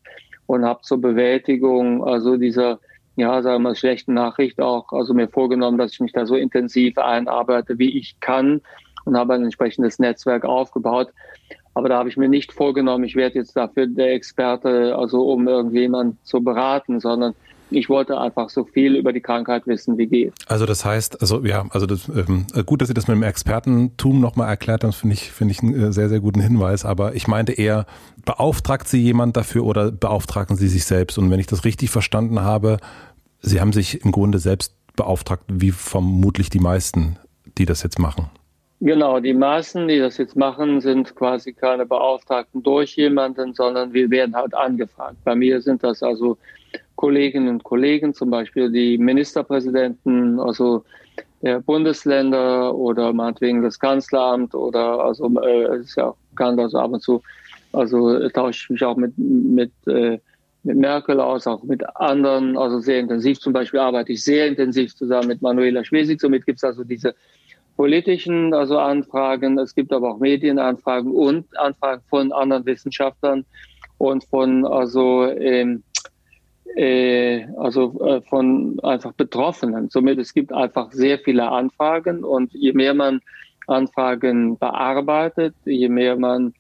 [0.48, 2.80] und habe zur Bewältigung also dieser
[3.16, 6.98] ja, sagen wir schlechten Nachricht auch, also mir vorgenommen, dass ich mich da so intensiv
[6.98, 8.62] einarbeite, wie ich kann
[9.06, 11.10] und habe ein entsprechendes Netzwerk aufgebaut.
[11.74, 15.48] Aber da habe ich mir nicht vorgenommen, ich werde jetzt dafür der Experte, also um
[15.48, 17.36] irgendjemand zu beraten, sondern
[17.72, 20.34] ich wollte einfach so viel über die Krankheit wissen, wie geht.
[20.48, 24.20] Also das heißt, also ja, also das, ähm, gut, dass Sie das mit dem Expertentum
[24.20, 26.86] nochmal erklärt haben, finde ich, finde ich einen äh, sehr, sehr guten Hinweis.
[26.86, 27.86] Aber ich meinte eher,
[28.26, 31.18] beauftragt Sie jemand dafür oder beauftragen Sie sich selbst?
[31.18, 32.78] Und wenn ich das richtig verstanden habe,
[33.42, 37.18] Sie haben sich im Grunde selbst beauftragt, wie vermutlich die meisten,
[37.58, 38.30] die das jetzt machen.
[38.82, 44.10] Genau, die meisten, die das jetzt machen, sind quasi keine Beauftragten durch jemanden, sondern wir
[44.10, 45.16] werden halt angefragt.
[45.24, 46.38] Bei mir sind das also
[47.06, 50.84] Kolleginnen und Kollegen, zum Beispiel die Ministerpräsidenten, also
[51.44, 57.04] der Bundesländer oder meinetwegen das Kanzleramt oder also äh, ist ja bekannt, also ab und
[57.04, 57.22] zu,
[57.74, 60.18] also tausche ich mich auch mit mit äh,
[60.64, 63.40] mit Merkel aus, auch mit anderen, also sehr intensiv.
[63.40, 66.20] Zum Beispiel arbeite ich sehr intensiv zusammen mit Manuela Schwesig.
[66.20, 67.14] Somit gibt es also diese
[67.78, 73.46] politischen also Anfragen, es gibt aber auch Medienanfragen und Anfragen von anderen Wissenschaftlern
[74.00, 75.84] und von also ähm,
[76.76, 79.90] äh, also äh, von einfach Betroffenen.
[79.90, 83.22] Somit es gibt einfach sehr viele Anfragen und je mehr man
[83.68, 86.54] Anfragen bearbeitet, je mehr man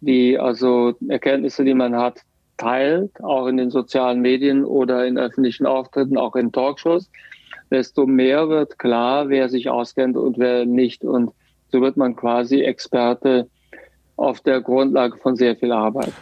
[0.00, 2.20] die also Erkenntnisse, die man hat,
[2.56, 7.10] teilt, auch in den sozialen Medien oder in öffentlichen Auftritten, auch in Talkshows,
[7.70, 11.04] desto mehr wird klar, wer sich auskennt und wer nicht.
[11.04, 11.32] Und
[11.70, 13.48] so wird man quasi Experte
[14.16, 16.12] auf der Grundlage von sehr viel Arbeit.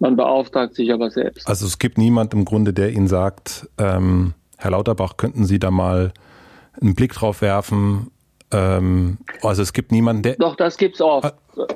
[0.00, 1.46] Man beauftragt sich aber selbst.
[1.46, 5.70] Also es gibt niemand im Grunde, der Ihnen sagt, ähm, Herr Lauterbach, könnten Sie da
[5.70, 6.12] mal
[6.80, 8.10] einen Blick drauf werfen?
[8.50, 10.36] Ähm, also es gibt niemanden, der.
[10.36, 11.34] Doch, das gibt's oft.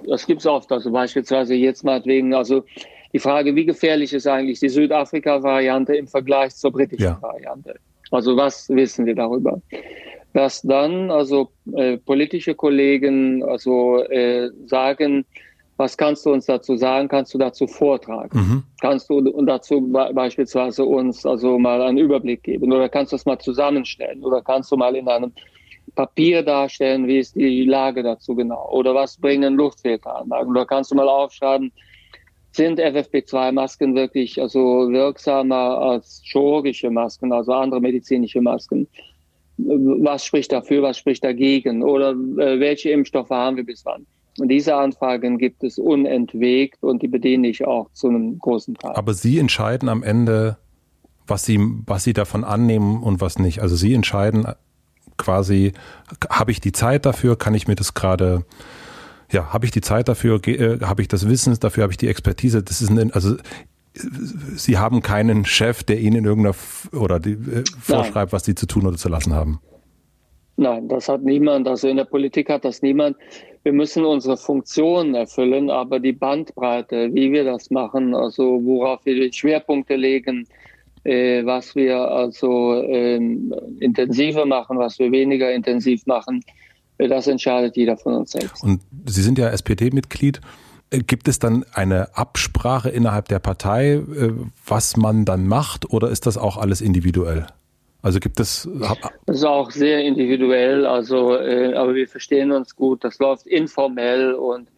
[0.08, 0.72] Das gibt's oft.
[0.72, 2.64] Also beispielsweise jetzt mal wegen, also
[3.12, 7.22] die Frage, wie gefährlich ist eigentlich die Südafrika-Variante im Vergleich zur britischen ja.
[7.22, 7.76] Variante?
[8.10, 9.60] Also was wissen wir darüber?
[10.32, 15.26] Dass dann also äh, politische Kollegen also äh, sagen,
[15.76, 17.08] was kannst du uns dazu sagen?
[17.08, 18.38] Kannst du dazu vortragen?
[18.38, 18.62] Mhm.
[18.80, 23.38] Kannst du dazu beispielsweise uns also mal einen Überblick geben oder kannst du es mal
[23.38, 25.32] zusammenstellen oder kannst du mal in einem
[25.94, 30.94] Papier darstellen, wie ist die Lage dazu genau oder was bringen Luftfilteranlagen oder kannst du
[30.94, 31.72] mal aufschreiben,
[32.52, 38.86] sind FFP2-Masken wirklich also wirksamer als chirurgische Masken, also andere medizinische Masken?
[39.56, 41.82] Was spricht dafür, was spricht dagegen?
[41.82, 44.04] Oder äh, welche Impfstoffe haben wir bis wann?
[44.38, 48.92] Und diese Anfragen gibt es unentwegt und die bediene ich auch zu einem großen Teil.
[48.94, 50.56] Aber Sie entscheiden am Ende,
[51.26, 53.60] was Sie, was Sie davon annehmen und was nicht.
[53.60, 54.46] Also Sie entscheiden
[55.16, 55.72] quasi,
[56.28, 58.44] habe ich die Zeit dafür, kann ich mir das gerade
[59.32, 62.08] ja, habe ich die Zeit dafür, äh, habe ich das Wissen dafür, habe ich die
[62.08, 62.62] Expertise.
[62.62, 63.36] Das ist ein, also
[64.56, 66.54] Sie haben keinen Chef, der Ihnen in irgendeiner
[66.92, 68.32] oder die, äh, vorschreibt, Nein.
[68.32, 69.60] was Sie zu tun oder zu lassen haben.
[70.56, 71.68] Nein, das hat niemand.
[71.68, 73.16] Also in der Politik hat das niemand.
[73.64, 79.14] Wir müssen unsere Funktionen erfüllen, aber die Bandbreite, wie wir das machen, also worauf wir
[79.14, 80.46] die Schwerpunkte legen,
[81.04, 86.42] äh, was wir also ähm, intensiver machen, was wir weniger intensiv machen,
[86.98, 88.62] das entscheidet jeder von uns selbst.
[88.62, 90.40] Und Sie sind ja SPD-Mitglied.
[90.90, 94.32] Äh, gibt es dann eine Absprache innerhalb der Partei, äh,
[94.66, 97.46] was man dann macht, oder ist das auch alles individuell?
[98.04, 98.68] Also gibt es.
[98.78, 103.02] Das ist auch sehr individuell, also, äh, aber wir verstehen uns gut.
[103.02, 104.68] Das läuft informell und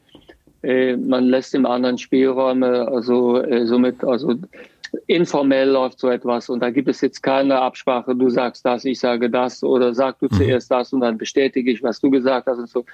[0.63, 4.37] äh, man lässt dem anderen Spielräume, also äh, somit, also
[5.09, 9.01] informell läuft so etwas und da gibt es jetzt keine Absprache, du sagst das, ich
[9.01, 10.37] sage das oder sag du mhm.
[10.37, 12.85] zuerst das und dann bestätige ich, was du gesagt hast und so.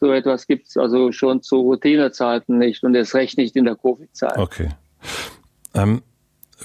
[0.00, 3.76] So etwas gibt es also schon zu Routinezeiten nicht und erst recht nicht in der
[3.76, 4.38] Covid-Zeit.
[4.38, 4.70] Okay.
[5.74, 6.00] Ähm,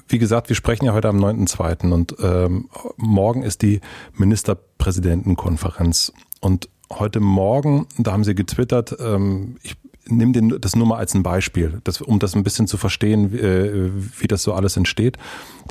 [0.08, 1.92] wie gesagt, wir sprechen ja heute am 9.2.
[1.92, 3.82] und ähm, morgen ist die
[4.14, 9.76] Ministerpräsidentenkonferenz und heute Morgen, da haben sie getwittert, ähm, ich
[10.12, 13.32] nimm den, das nur mal als ein Beispiel, das, um das ein bisschen zu verstehen,
[13.32, 15.18] wie, äh, wie das so alles entsteht.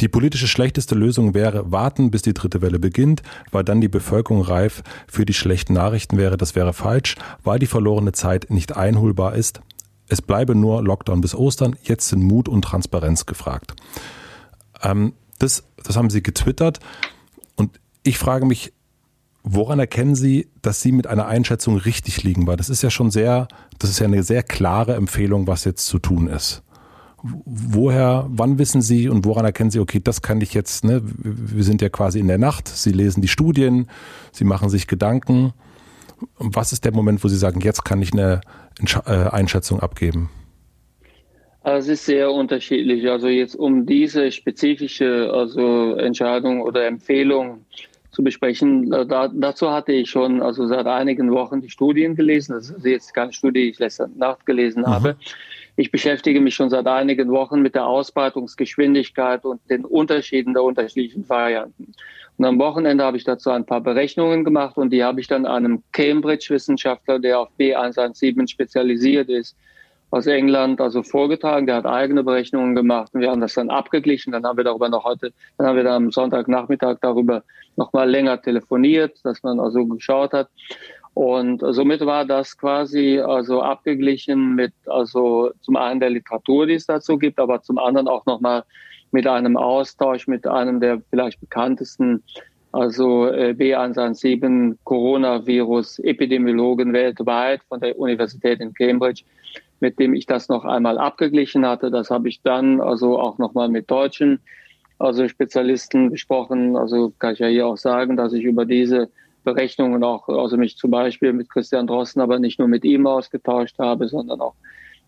[0.01, 4.43] Die politische schlechteste Lösung wäre, warten, bis die dritte Welle beginnt, weil dann die Bevölkerung
[4.43, 6.37] reif für die schlechten Nachrichten wäre.
[6.37, 9.61] Das wäre falsch, weil die verlorene Zeit nicht einholbar ist.
[10.09, 11.77] Es bleibe nur Lockdown bis Ostern.
[11.83, 13.75] Jetzt sind Mut und Transparenz gefragt.
[14.83, 16.81] Ähm, das, das haben sie getwittert.
[17.57, 18.73] Und ich frage mich,
[19.51, 22.47] Woran erkennen Sie, dass Sie mit einer Einschätzung richtig liegen?
[22.47, 25.87] Weil das ist ja schon sehr, das ist ja eine sehr klare Empfehlung, was jetzt
[25.87, 26.63] zu tun ist.
[27.23, 31.65] woher, wann wissen Sie und woran erkennen Sie, okay, das kann ich jetzt, ne, wir
[31.65, 33.89] sind ja quasi in der Nacht, Sie lesen die Studien,
[34.33, 35.53] Sie machen sich Gedanken.
[36.37, 38.41] Was ist der Moment, wo Sie sagen, jetzt kann ich eine
[39.07, 40.29] äh, Einschätzung abgeben?
[41.65, 43.09] Es ist sehr unterschiedlich.
[43.11, 47.65] Also jetzt um diese spezifische also Entscheidung oder Empfehlung
[48.13, 52.55] zu besprechen, äh, da, dazu hatte ich schon also seit einigen Wochen die Studien gelesen.
[52.55, 54.87] Das ist jetzt keine Studie, die ich letzte Nacht gelesen mhm.
[54.87, 55.17] habe.
[55.77, 61.29] Ich beschäftige mich schon seit einigen Wochen mit der Ausbreitungsgeschwindigkeit und den Unterschieden der unterschiedlichen
[61.29, 61.95] Varianten.
[62.37, 65.47] Und am Wochenende habe ich dazu ein paar Berechnungen gemacht und die habe ich dann
[65.47, 69.57] einem Cambridge-Wissenschaftler, der auf B117 spezialisiert ist,
[70.11, 71.67] aus England also vorgetragen.
[71.67, 74.33] Der hat eigene Berechnungen gemacht und wir haben das dann abgeglichen.
[74.33, 77.43] Dann haben wir darüber noch heute, dann haben wir dann am Sonntagnachmittag darüber
[77.77, 80.49] noch mal länger telefoniert, dass man also geschaut hat.
[81.15, 86.87] Und somit war das quasi also abgeglichen mit also zum einen der Literatur, die es
[86.87, 88.65] dazu gibt, aber zum anderen auch noch mal
[89.11, 92.23] mit einem Austausch mit einem der vielleicht bekanntesten
[92.73, 99.25] also äh, B117 Coronavirus Epidemiologen weltweit von der Universität in Cambridge,
[99.81, 101.91] mit dem ich das noch einmal abgeglichen hatte.
[101.91, 104.41] Das habe ich dann also auch noch mal mit deutschen
[104.99, 106.77] also Spezialisten besprochen.
[106.77, 109.09] Also kann ich ja hier auch sagen, dass ich über diese
[109.45, 113.79] Berechnungen auch, also mich zum Beispiel mit Christian Drosten, aber nicht nur mit ihm ausgetauscht
[113.79, 114.55] habe, sondern auch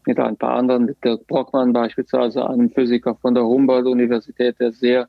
[0.06, 5.08] mit ein paar anderen, mit Dirk Brockmann beispielsweise, einem Physiker von der Humboldt-Universität, der sehr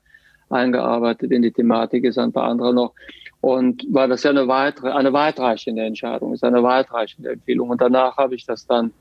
[0.49, 2.93] eingearbeitet in die Thematik ist, ein paar andere noch.
[3.39, 7.69] Und weil das ja eine weitere, eine weitreichende Entscheidung ist, eine weitreichende Empfehlung.
[7.69, 8.91] Und danach habe ich das dann,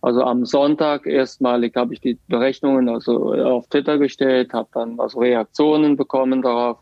[0.00, 5.20] also am Sonntag erstmalig habe ich die Berechnungen also auf Twitter gestellt, habe dann also
[5.20, 6.78] Reaktionen bekommen darauf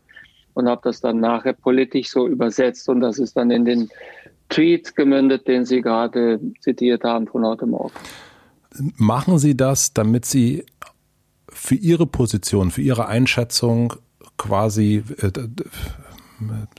[0.53, 3.89] und habe das dann nachher politisch so übersetzt und das ist dann in den
[4.49, 7.93] Tweet gemündet, den Sie gerade zitiert haben von heute Morgen.
[8.97, 10.65] Machen Sie das, damit Sie
[11.49, 13.93] für Ihre Position, für Ihre Einschätzung
[14.37, 15.31] quasi, äh,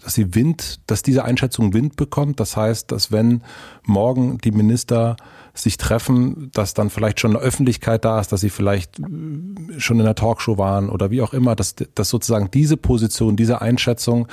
[0.03, 2.41] dass sie Wind, dass diese Einschätzung Wind bekommt?
[2.41, 3.43] Das heißt, dass wenn
[3.85, 5.17] morgen die Minister
[5.57, 9.99] sich treffen, dass dann vielleicht schon eine Öffentlichkeit da ist, dass sie vielleicht äh, schon
[9.99, 14.29] in der Talkshow waren oder wie auch immer, dass, dass sozusagen diese Position, diese Einschätzung,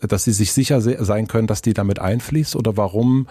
[0.00, 3.26] dass sie sich sicher sein können, dass die damit einfließt oder warum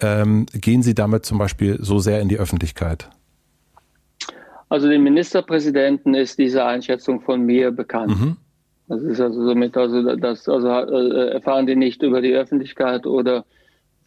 [0.00, 3.10] ähm, gehen sie damit zum Beispiel so sehr in die Öffentlichkeit?
[4.68, 8.20] Also dem Ministerpräsidenten ist diese Einschätzung von mir bekannt.
[8.20, 8.36] Mhm.
[8.88, 13.44] Das ist also somit, also das also äh, erfahren die nicht über die Öffentlichkeit oder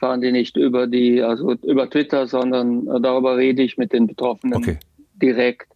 [0.02, 4.56] fahren die nicht über die, also über Twitter, sondern darüber rede ich mit den Betroffenen
[4.56, 4.78] okay.
[5.22, 5.68] direkt.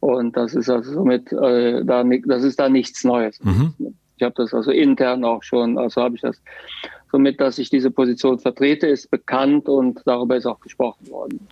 [0.00, 3.38] Und das ist also somit äh, da das ist da nichts Neues.
[3.42, 3.74] Mhm.
[4.16, 6.42] Ich habe das also intern auch schon, also habe ich das
[7.12, 11.46] somit, dass ich diese Position vertrete, ist bekannt und darüber ist auch gesprochen worden.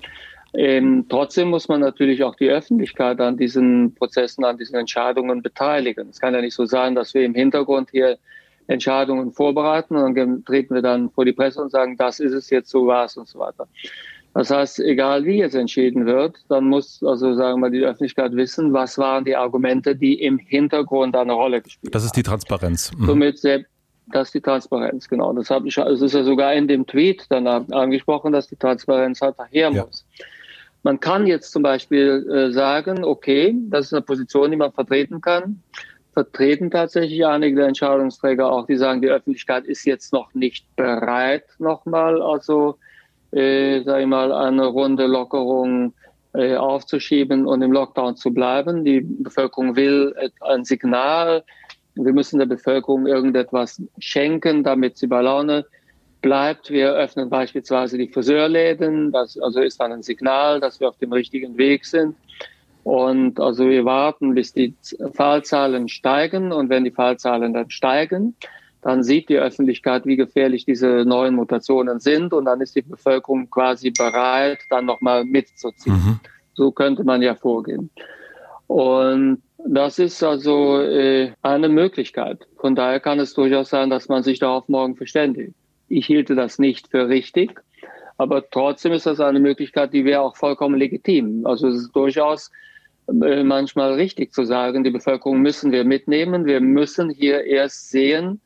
[0.54, 6.08] Ähm, trotzdem muss man natürlich auch die Öffentlichkeit an diesen Prozessen, an diesen Entscheidungen beteiligen.
[6.08, 8.18] Es kann ja nicht so sein, dass wir im Hintergrund hier
[8.68, 12.50] Entscheidungen vorbereiten und dann treten wir dann vor die Presse und sagen, das ist es
[12.50, 13.66] jetzt, so war es und so weiter.
[14.34, 18.72] Das heißt, egal wie jetzt entschieden wird, dann muss also sagen wir die Öffentlichkeit wissen,
[18.72, 21.92] was waren die Argumente, die im Hintergrund eine Rolle gespielt haben.
[21.92, 22.92] Das ist die Transparenz.
[22.96, 23.06] Mhm.
[23.06, 23.44] Somit
[24.10, 25.32] das ist die Transparenz, genau.
[25.32, 29.20] Das habe ich, es ist ja sogar in dem Tweet dann angesprochen, dass die Transparenz
[29.20, 30.06] halt daher muss.
[30.18, 30.24] Ja.
[30.82, 35.20] Man kann jetzt zum Beispiel äh, sagen, okay, das ist eine Position, die man vertreten
[35.20, 35.62] kann
[36.18, 41.44] vertreten tatsächlich einige der Entscheidungsträger auch, die sagen, die Öffentlichkeit ist jetzt noch nicht bereit,
[41.60, 42.76] nochmal, also,
[43.30, 45.94] äh, sag ich mal, eine runde Lockerung
[46.34, 48.84] äh, aufzuschieben und im Lockdown zu bleiben.
[48.84, 51.44] Die Bevölkerung will ein Signal.
[51.94, 55.66] Wir müssen der Bevölkerung irgendetwas schenken, damit sie bei Laune
[56.20, 56.68] bleibt.
[56.68, 59.12] Wir öffnen beispielsweise die Friseurläden.
[59.12, 62.16] Das also ist dann ein Signal, dass wir auf dem richtigen Weg sind.
[62.88, 64.74] Und also wir warten, bis die
[65.12, 66.52] Fallzahlen steigen.
[66.52, 68.34] Und wenn die Fallzahlen dann steigen,
[68.80, 72.32] dann sieht die Öffentlichkeit, wie gefährlich diese neuen Mutationen sind.
[72.32, 75.96] Und dann ist die Bevölkerung quasi bereit, dann nochmal mitzuziehen.
[75.96, 76.20] Mhm.
[76.54, 77.90] So könnte man ja vorgehen.
[78.68, 82.46] Und das ist also äh, eine Möglichkeit.
[82.56, 85.52] Von daher kann es durchaus sein, dass man sich darauf morgen verständigt.
[85.90, 87.60] Ich hielte das nicht für richtig,
[88.16, 91.44] aber trotzdem ist das eine Möglichkeit, die wäre auch vollkommen legitim.
[91.44, 92.50] Also es ist durchaus
[93.10, 96.44] manchmal richtig zu sagen, die Bevölkerung müssen wir mitnehmen.
[96.44, 98.40] Wir müssen hier erst sehen,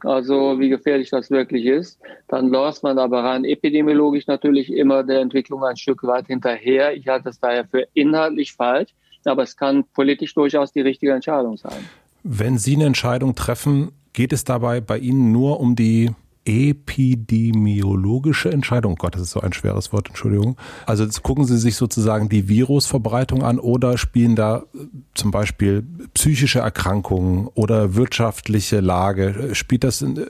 [0.00, 2.00] also wie gefährlich das wirklich ist.
[2.28, 6.94] Dann läuft man aber rein epidemiologisch natürlich immer der Entwicklung ein Stück weit hinterher.
[6.94, 8.90] Ich halte das daher für inhaltlich falsch,
[9.24, 11.88] aber es kann politisch durchaus die richtige Entscheidung sein.
[12.24, 16.10] Wenn Sie eine Entscheidung treffen, geht es dabei bei Ihnen nur um die
[16.48, 18.94] epidemiologische Entscheidung.
[18.94, 20.56] Oh Gott, das ist so ein schweres Wort, Entschuldigung.
[20.86, 25.84] Also jetzt gucken Sie sich sozusagen die Virusverbreitung an oder spielen da äh, zum Beispiel
[26.14, 29.54] psychische Erkrankungen oder wirtschaftliche Lage.
[29.54, 30.24] Spielt das in, äh,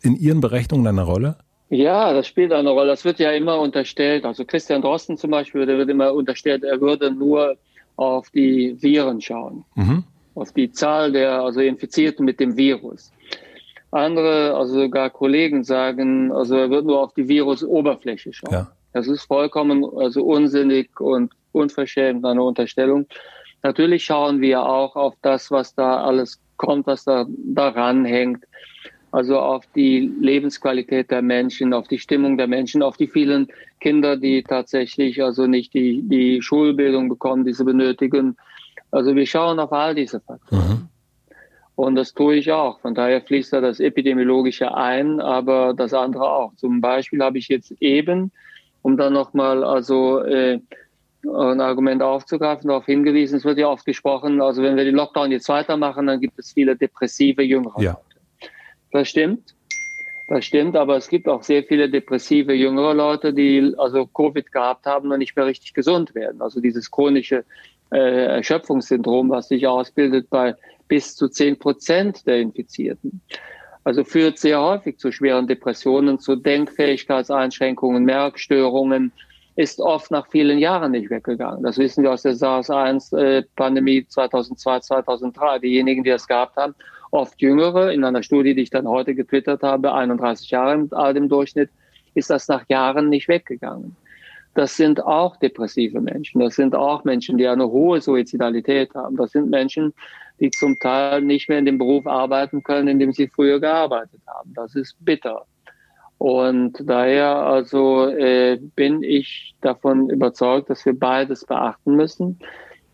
[0.00, 1.38] in Ihren Berechnungen eine Rolle?
[1.70, 2.88] Ja, das spielt eine Rolle.
[2.88, 4.24] Das wird ja immer unterstellt.
[4.24, 7.56] Also Christian Drosten zum Beispiel, der wird immer unterstellt, er würde nur
[7.96, 10.04] auf die Viren schauen, mhm.
[10.36, 13.10] auf die Zahl der also Infizierten mit dem Virus.
[13.90, 18.52] Andere, also sogar Kollegen sagen, also er wird nur auf die Virusoberfläche schauen.
[18.52, 18.72] Ja.
[18.92, 23.06] Das ist vollkommen also unsinnig und unverschämt eine Unterstellung.
[23.62, 28.44] Natürlich schauen wir auch auf das, was da alles kommt, was da daran hängt.
[29.10, 33.48] Also auf die Lebensqualität der Menschen, auf die Stimmung der Menschen, auf die vielen
[33.80, 38.36] Kinder, die tatsächlich also nicht die, die Schulbildung bekommen, die sie benötigen.
[38.90, 40.68] Also wir schauen auf all diese Faktoren.
[40.68, 40.88] Mhm.
[41.78, 42.80] Und das tue ich auch.
[42.80, 46.52] Von daher fließt da das Epidemiologische ein, aber das andere auch.
[46.56, 48.32] Zum Beispiel habe ich jetzt eben,
[48.82, 50.58] um dann nochmal also äh,
[51.22, 55.30] ein Argument aufzugreifen, darauf hingewiesen, es wird ja oft gesprochen, also wenn wir den Lockdown
[55.30, 57.80] jetzt weitermachen, dann gibt es viele depressive Jüngere.
[57.80, 58.00] Ja.
[58.90, 59.54] Das stimmt.
[60.26, 64.84] Das stimmt, aber es gibt auch sehr viele depressive jüngere Leute, die also Covid gehabt
[64.84, 66.42] haben und nicht mehr richtig gesund werden.
[66.42, 67.44] Also dieses chronische
[67.92, 70.56] äh, Erschöpfungssyndrom, was sich ausbildet bei
[70.88, 73.20] bis zu zehn Prozent der Infizierten.
[73.84, 79.12] Also führt sehr häufig zu schweren Depressionen, zu Denkfähigkeitseinschränkungen, Merkstörungen,
[79.56, 81.64] ist oft nach vielen Jahren nicht weggegangen.
[81.64, 85.58] Das wissen wir aus der SARS-1-Pandemie 2002, 2003.
[85.58, 86.76] Diejenigen, die das gehabt haben,
[87.10, 91.28] oft Jüngere, in einer Studie, die ich dann heute getwittert habe, 31 Jahre alt im
[91.28, 91.70] Durchschnitt,
[92.14, 93.96] ist das nach Jahren nicht weggegangen.
[94.54, 96.40] Das sind auch depressive Menschen.
[96.40, 99.16] Das sind auch Menschen, die eine hohe Suizidalität haben.
[99.16, 99.92] Das sind Menschen,
[100.40, 104.20] die zum Teil nicht mehr in dem Beruf arbeiten können, in dem sie früher gearbeitet
[104.26, 104.52] haben.
[104.54, 105.46] Das ist bitter.
[106.18, 112.40] Und daher also äh, bin ich davon überzeugt, dass wir beides beachten müssen.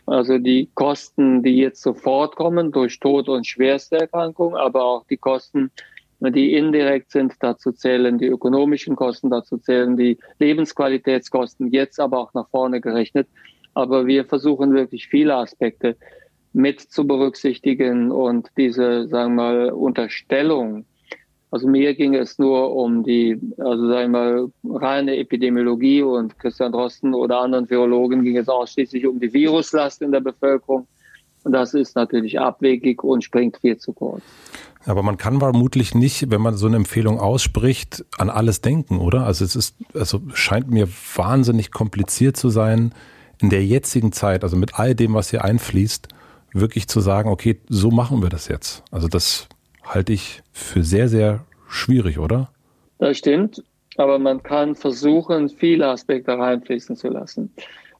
[0.06, 5.16] Also die Kosten, die jetzt sofort kommen durch Tod und schwerste Erkrankung, aber auch die
[5.16, 5.70] Kosten,
[6.20, 12.34] die indirekt sind, dazu zählen die ökonomischen Kosten, dazu zählen die Lebensqualitätskosten, jetzt aber auch
[12.34, 13.28] nach vorne gerechnet.
[13.72, 15.96] Aber wir versuchen wirklich viele Aspekte
[16.54, 20.86] mit zu berücksichtigen und diese, sagen wir mal, Unterstellung.
[21.50, 26.72] Also mir ging es nur um die, also sagen wir mal, reine Epidemiologie und Christian
[26.72, 30.86] Drosten oder anderen Virologen ging es ausschließlich um die Viruslast in der Bevölkerung.
[31.42, 34.22] Und das ist natürlich abwegig und springt viel zu kurz.
[34.86, 39.26] Aber man kann vermutlich nicht, wenn man so eine Empfehlung ausspricht, an alles denken, oder?
[39.26, 42.92] Also es ist, also scheint mir wahnsinnig kompliziert zu sein,
[43.40, 46.08] in der jetzigen Zeit, also mit all dem, was hier einfließt,
[46.54, 48.82] wirklich zu sagen, okay, so machen wir das jetzt.
[48.90, 49.48] Also das
[49.84, 52.48] halte ich für sehr, sehr schwierig, oder?
[52.98, 53.62] Das stimmt,
[53.96, 57.52] aber man kann versuchen, viele Aspekte reinfließen zu lassen.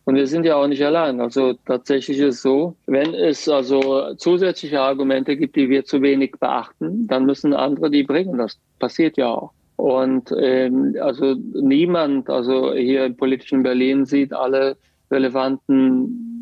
[0.05, 1.21] Und wir sind ja auch nicht allein.
[1.21, 6.33] Also tatsächlich ist es so, wenn es also zusätzliche Argumente gibt, die wir zu wenig
[6.39, 8.37] beachten, dann müssen andere die bringen.
[8.37, 9.53] Das passiert ja auch.
[9.77, 14.77] Und ähm, also niemand, also hier im politischen Berlin sieht alle
[15.11, 16.34] relevanten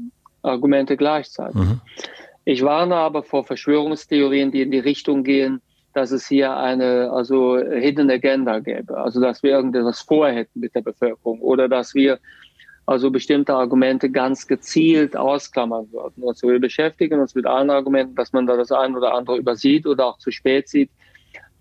[0.43, 1.61] Argumente gleichzeitig.
[1.61, 1.81] Mhm.
[2.45, 5.61] Ich warne aber vor Verschwörungstheorien, die in die Richtung gehen,
[5.95, 10.81] dass es hier eine also Hidden Agenda gäbe, also dass wir irgendetwas vorhätten mit der
[10.81, 12.19] Bevölkerung oder dass wir
[12.87, 16.25] also bestimmte Argumente ganz gezielt ausklammern würden.
[16.27, 19.87] Also wir beschäftigen uns mit allen Argumenten, dass man da das eine oder andere übersieht
[19.87, 20.91] oder auch zu spät sieht.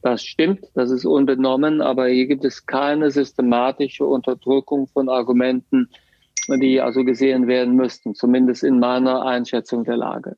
[0.01, 5.89] Das stimmt, das ist unbenommen, aber hier gibt es keine systematische Unterdrückung von Argumenten,
[6.47, 10.35] die also gesehen werden müssten, zumindest in meiner Einschätzung der Lage.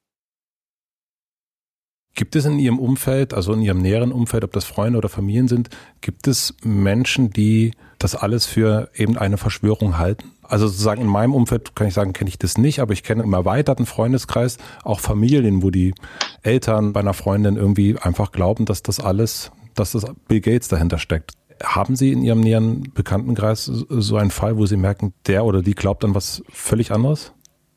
[2.15, 5.47] Gibt es in Ihrem Umfeld, also in Ihrem näheren Umfeld, ob das Freunde oder Familien
[5.47, 5.69] sind,
[6.01, 10.31] gibt es Menschen, die das alles für eben eine Verschwörung halten?
[10.43, 13.23] Also sozusagen in meinem Umfeld kann ich sagen, kenne ich das nicht, aber ich kenne
[13.23, 15.95] im erweiterten Freundeskreis auch Familien, wo die
[16.43, 20.99] Eltern bei einer Freundin irgendwie einfach glauben, dass das alles, dass das Bill Gates dahinter
[20.99, 21.31] steckt.
[21.63, 25.75] Haben Sie in Ihrem näheren Bekanntenkreis so einen Fall, wo Sie merken, der oder die
[25.75, 27.33] glaubt an was völlig anderes?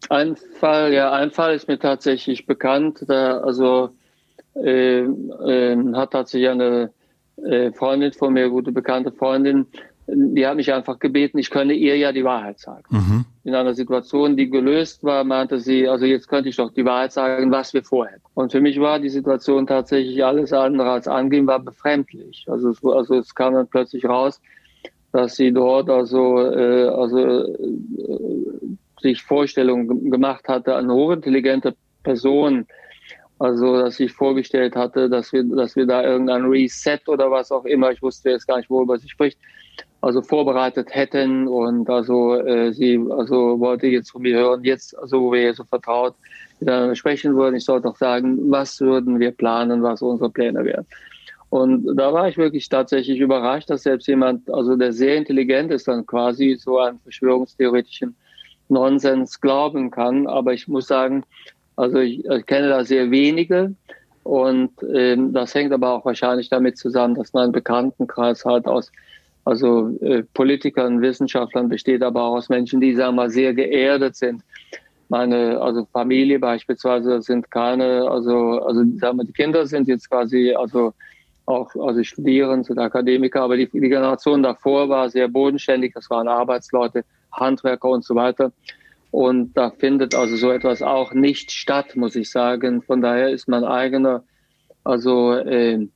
[0.09, 3.05] Ein Fall, ja, ein Fall ist mir tatsächlich bekannt.
[3.09, 3.91] Da, also
[4.55, 6.91] äh, äh, hat tatsächlich eine
[7.45, 9.67] äh, Freundin von mir, gute bekannte Freundin,
[10.09, 12.85] die hat mich einfach gebeten, ich könne ihr ja die Wahrheit sagen.
[12.91, 13.25] Mhm.
[13.45, 17.13] In einer Situation, die gelöst war, meinte sie, also jetzt könnte ich doch die Wahrheit
[17.13, 18.23] sagen, was wir vorhätten.
[18.35, 22.47] Und für mich war die Situation tatsächlich alles andere als angehen, war befremdlich.
[22.49, 24.41] Also es, also es kam dann plötzlich raus,
[25.13, 27.59] dass sie dort also, äh, also äh,
[29.01, 32.67] sich Vorstellungen gemacht hatte, eine hochintelligente Person
[33.39, 37.67] Also, dass ich vorgestellt hatte, dass wir, dass wir da irgendein Reset oder was auch
[37.67, 39.39] immer, ich wusste jetzt gar nicht, worüber sie spricht,
[40.01, 45.23] also vorbereitet hätten und also äh, sie also wollte jetzt von mir hören, jetzt, also
[45.23, 46.15] wo wir so vertraut
[46.61, 50.87] miteinander sprechen würden, ich sollte auch sagen, was würden wir planen, was unsere Pläne wären.
[51.51, 55.89] Und da war ich wirklich tatsächlich überrascht, dass selbst jemand, also der sehr intelligent ist,
[55.89, 58.17] dann quasi so einen verschwörungstheoretischen
[58.69, 60.27] Nonsens glauben kann.
[60.27, 61.25] Aber ich muss sagen,
[61.77, 63.75] also ich, ich kenne da sehr wenige.
[64.25, 68.91] Und ähm, das hängt aber auch wahrscheinlich damit zusammen, dass mein Bekanntenkreis halt aus
[69.47, 74.17] also äh, Politikern, Wissenschaftlern besteht, aber auch aus Menschen, die sagen wir mal sehr geerdet
[74.17, 74.43] sind.
[75.09, 80.53] Meine also Familie beispielsweise sind keine, also also sagen wir, die Kinder sind jetzt quasi
[80.53, 80.95] also
[81.47, 86.27] auch also studieren, sind Akademiker, aber die, die Generation davor war sehr bodenständig, das waren
[86.27, 88.51] Arbeitsleute, Handwerker und so weiter.
[89.13, 92.83] Und da findet also so etwas auch nicht statt, muss ich sagen.
[92.83, 94.25] Von daher ist mein eigener,
[94.83, 95.87] also äh,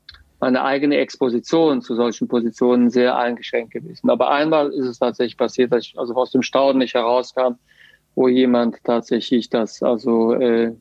[0.41, 4.09] meine eigene Exposition zu solchen Positionen sehr eingeschränkt gewesen.
[4.11, 7.55] Aber einmal ist es tatsächlich passiert, dass ich also aus dem Staunen nicht herauskam,
[8.15, 10.73] wo jemand tatsächlich das also äh,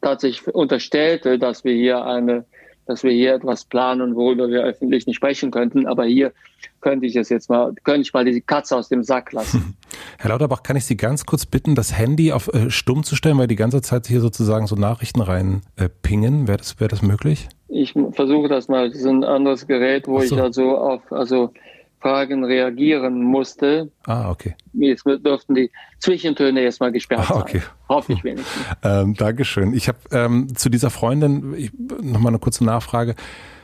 [0.00, 2.46] tatsächlich unterstellte, dass wir hier eine
[2.90, 5.86] dass wir hier etwas planen, worüber wir öffentlich nicht sprechen könnten.
[5.86, 6.32] Aber hier
[6.80, 9.76] könnte ich es jetzt mal, könnte ich mal die Katze aus dem Sack lassen.
[10.18, 13.38] Herr Lauterbach, kann ich Sie ganz kurz bitten, das Handy auf äh, stumm zu stellen,
[13.38, 16.48] weil die ganze Zeit hier sozusagen so Nachrichten rein äh, pingen?
[16.48, 17.48] Wäre das, wäre das möglich?
[17.68, 18.88] Ich versuche das mal.
[18.88, 20.34] Das ist ein anderes Gerät, wo so.
[20.34, 21.52] ich also auf, also
[22.00, 23.90] Fragen reagieren musste.
[24.06, 24.54] Ah, okay.
[24.72, 27.58] Jetzt dürften die Zwischentöne erstmal gesperrt ah, okay.
[27.58, 27.68] sein.
[27.88, 28.64] Hoffe ich wenigstens.
[28.82, 29.74] ähm, Dankeschön.
[29.74, 31.70] Ich habe ähm, zu dieser Freundin
[32.02, 33.14] nochmal eine kurze Nachfrage.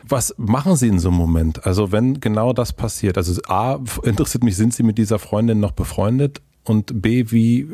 [0.09, 1.67] Was machen Sie in so einem Moment?
[1.67, 5.73] Also wenn genau das passiert, also A, interessiert mich, sind Sie mit dieser Freundin noch
[5.73, 6.43] befreundet?
[6.65, 7.69] Und B, wie,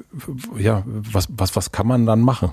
[0.58, 2.52] ja, was, was, was kann man dann machen?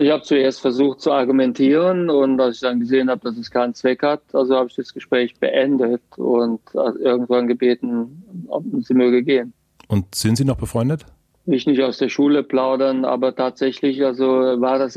[0.00, 3.74] Ich habe zuerst versucht zu argumentieren und als ich dann gesehen habe, dass es keinen
[3.74, 9.52] Zweck hat, also habe ich das Gespräch beendet und irgendwann gebeten, ob sie möge gehen.
[9.88, 11.04] Und sind Sie noch befreundet?
[11.46, 14.96] Ich nicht aus der Schule plaudern, aber tatsächlich, also war das,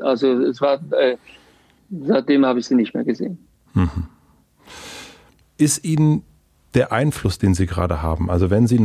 [0.00, 1.16] also es war, äh,
[1.90, 3.38] seitdem habe ich sie nicht mehr gesehen.
[3.74, 4.08] Mhm.
[5.58, 6.24] Ist Ihnen
[6.74, 8.80] der Einfluss, den Sie gerade haben, also wenn Sie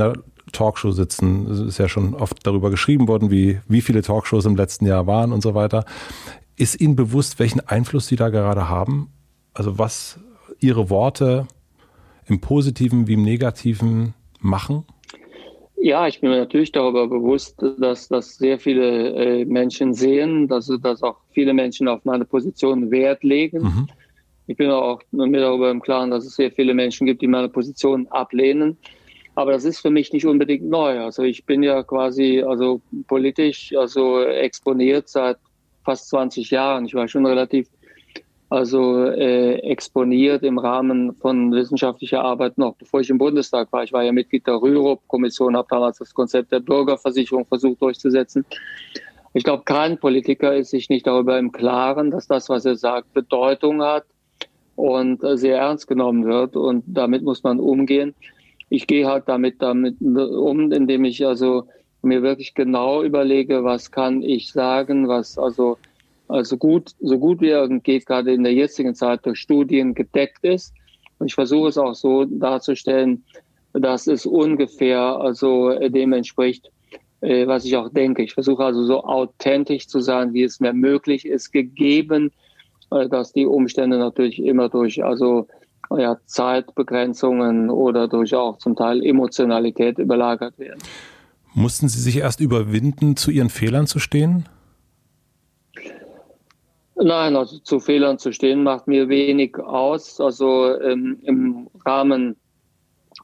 [0.51, 1.49] Talkshow sitzen.
[1.49, 5.07] Es ist ja schon oft darüber geschrieben worden, wie, wie viele Talkshows im letzten Jahr
[5.07, 5.85] waren und so weiter.
[6.55, 9.09] Ist Ihnen bewusst, welchen Einfluss Sie da gerade haben?
[9.53, 10.19] Also was
[10.59, 11.47] Ihre Worte
[12.25, 14.85] im Positiven wie im Negativen machen?
[15.79, 20.71] Ja, ich bin mir natürlich darüber bewusst, dass das sehr viele äh, Menschen sehen, dass,
[20.81, 23.61] dass auch viele Menschen auf meine Position Wert legen.
[23.61, 23.87] Mhm.
[24.47, 27.49] Ich bin auch mir darüber im Klaren, dass es sehr viele Menschen gibt, die meine
[27.49, 28.77] Position ablehnen.
[29.37, 30.99] Aber das ist für mich nicht unbedingt neu.
[30.99, 35.37] Also ich bin ja quasi also politisch also exponiert seit
[35.85, 36.85] fast 20 Jahren.
[36.85, 37.67] Ich war schon relativ
[38.49, 43.83] also äh, exponiert im Rahmen von wissenschaftlicher Arbeit noch, bevor ich im Bundestag war.
[43.83, 48.43] Ich war ja Mitglied der Rürup-Kommission, habe damals das Konzept der Bürgerversicherung versucht durchzusetzen.
[49.35, 53.13] Ich glaube, kein Politiker ist sich nicht darüber im Klaren, dass das, was er sagt,
[53.13, 54.05] Bedeutung hat
[54.75, 56.55] und äh, sehr ernst genommen wird.
[56.55, 58.15] Und damit muss man umgehen
[58.69, 61.67] ich gehe halt damit damit um, indem ich also
[62.01, 65.77] mir wirklich genau überlege, was kann ich sagen, was also
[66.27, 70.43] also gut so gut wie irgend geht gerade in der jetzigen Zeit durch Studien gedeckt
[70.43, 70.73] ist.
[71.19, 73.23] Und ich versuche es auch so darzustellen,
[73.73, 76.69] dass es ungefähr also dem entspricht,
[77.21, 78.23] äh, was ich auch denke.
[78.23, 82.31] Ich versuche also so authentisch zu sein, wie es mir möglich ist, gegeben,
[82.91, 85.47] äh, dass die Umstände natürlich immer durch also
[85.95, 90.79] ja, Zeitbegrenzungen oder durch auch zum Teil Emotionalität überlagert werden.
[91.53, 94.47] Mussten Sie sich erst überwinden, zu Ihren Fehlern zu stehen?
[96.95, 100.19] Nein, also zu Fehlern zu stehen macht mir wenig aus.
[100.19, 102.35] Also ähm, im Rahmen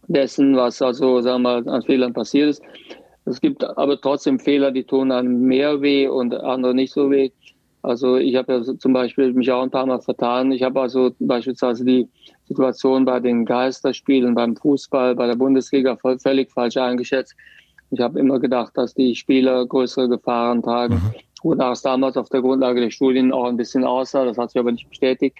[0.07, 2.63] dessen, was also sagen wir mal, an Fehlern passiert ist.
[3.25, 7.31] Es gibt aber trotzdem Fehler, die tun einem mehr weh und andere nicht so weh.
[7.81, 10.51] Also ich habe ja zum Beispiel mich auch ein paar Mal vertan.
[10.51, 12.07] Ich habe also beispielsweise die
[12.53, 17.35] Situation bei den Geisterspielen, beim Fußball, bei der Bundesliga völlig falsch eingeschätzt.
[17.89, 20.95] Ich habe immer gedacht, dass die Spieler größere Gefahren tragen.
[20.95, 21.13] Mhm.
[21.41, 24.59] Wonach es damals auf der Grundlage der Studien auch ein bisschen aussah, das hat sich
[24.59, 25.39] aber nicht bestätigt.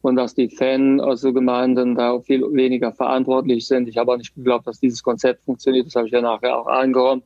[0.00, 3.88] Und dass die Fan, also Gemeinden, da viel weniger verantwortlich sind.
[3.88, 5.86] Ich habe auch nicht geglaubt, dass dieses Konzept funktioniert.
[5.86, 7.24] Das habe ich ja nachher auch eingeräumt.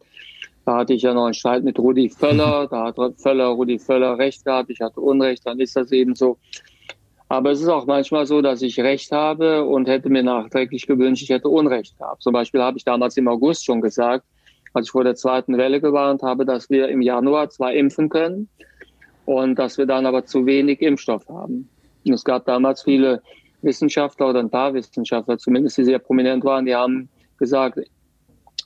[0.64, 2.66] Da hatte ich ja noch einen Streit mit Rudi Völler.
[2.68, 4.70] Da hat Völler, Rudi Völler recht gehabt.
[4.70, 5.46] Ich hatte Unrecht.
[5.46, 6.38] Dann ist das eben so.
[7.30, 11.22] Aber es ist auch manchmal so, dass ich Recht habe und hätte mir nachträglich gewünscht,
[11.22, 12.24] ich hätte Unrecht gehabt.
[12.24, 14.24] Zum Beispiel habe ich damals im August schon gesagt,
[14.74, 18.48] als ich vor der zweiten Welle gewarnt habe, dass wir im Januar zwar impfen können
[19.26, 21.68] und dass wir dann aber zu wenig Impfstoff haben.
[22.04, 23.22] Und es gab damals viele
[23.62, 27.08] Wissenschaftler oder ein paar Wissenschaftler, zumindest die sehr prominent waren, die haben
[27.38, 27.78] gesagt,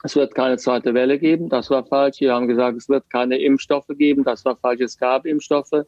[0.05, 2.17] es wird keine zweite Welle geben, das war falsch.
[2.17, 4.81] Die haben gesagt, es wird keine Impfstoffe geben, das war falsch.
[4.81, 5.85] Es gab Impfstoffe.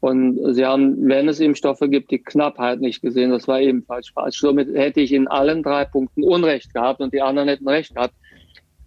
[0.00, 3.30] Und sie haben, wenn es Impfstoffe gibt, die Knappheit nicht gesehen.
[3.30, 4.38] Das war ebenfalls falsch.
[4.38, 8.14] Somit hätte ich in allen drei Punkten Unrecht gehabt und die anderen hätten Recht gehabt.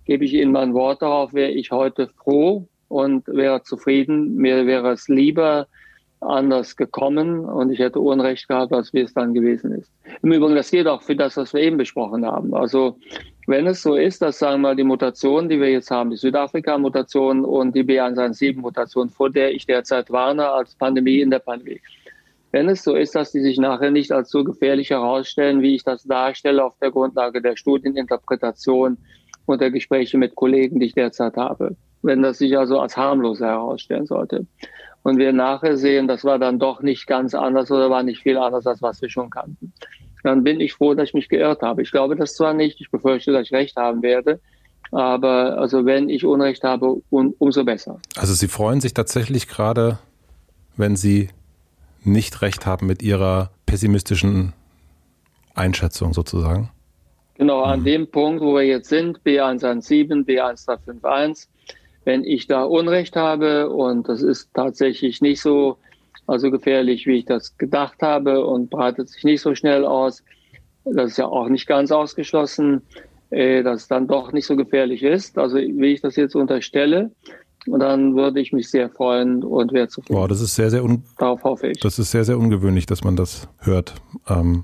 [0.06, 4.36] Gebe ich Ihnen mein Wort darauf, wäre ich heute froh und wäre zufrieden.
[4.36, 5.68] Mir wäre es lieber,
[6.22, 9.92] anders gekommen und ich hätte Unrecht gehabt, als wie es dann gewesen ist.
[10.22, 12.54] Im Übrigen, das geht auch für das, was wir eben besprochen haben.
[12.54, 12.98] Also
[13.52, 17.44] wenn es so ist, dass sagen wir die Mutation, die wir jetzt haben, die Südafrika-Mutation
[17.44, 21.82] und die B117-Mutation, vor der ich derzeit warne als Pandemie in der Pandemie,
[22.54, 25.84] wenn es so ist, dass die sich nachher nicht als so gefährlich herausstellen, wie ich
[25.84, 28.98] das darstelle auf der Grundlage der Studieninterpretation
[29.46, 33.42] und der Gespräche mit Kollegen, die ich derzeit habe, wenn das sich also als harmlos
[33.42, 34.46] herausstellen sollte.
[35.04, 38.38] Und wir nachher sehen, das war dann doch nicht ganz anders oder war nicht viel
[38.38, 39.74] anders, als was wir schon kannten.
[40.24, 41.82] Dann bin ich froh, dass ich mich geirrt habe.
[41.82, 44.40] Ich glaube das zwar nicht, ich befürchte, dass ich recht haben werde,
[44.92, 48.00] aber also wenn ich Unrecht habe, um, umso besser.
[48.16, 50.00] Also Sie freuen sich tatsächlich gerade,
[50.78, 51.30] wenn Sie
[52.04, 54.54] nicht recht haben mit Ihrer pessimistischen
[55.56, 56.70] Einschätzung sozusagen?
[57.36, 57.86] Genau, an mhm.
[57.86, 61.48] dem Punkt, wo wir jetzt sind, B117, B1351,
[62.04, 65.78] wenn ich da Unrecht habe und das ist tatsächlich nicht so
[66.32, 70.24] also gefährlich, wie ich das gedacht habe und breitet sich nicht so schnell aus.
[70.86, 72.82] Das ist ja auch nicht ganz ausgeschlossen,
[73.30, 75.38] äh, dass es dann doch nicht so gefährlich ist.
[75.38, 77.12] Also wie ich das jetzt unterstelle,
[77.68, 80.20] und dann würde ich mich sehr freuen und wäre zufrieden.
[80.20, 81.80] Wow, das ist sehr, sehr un Darauf hoffe ich.
[81.80, 83.94] Das ist sehr, sehr ungewöhnlich, dass man das hört.
[84.28, 84.64] Ähm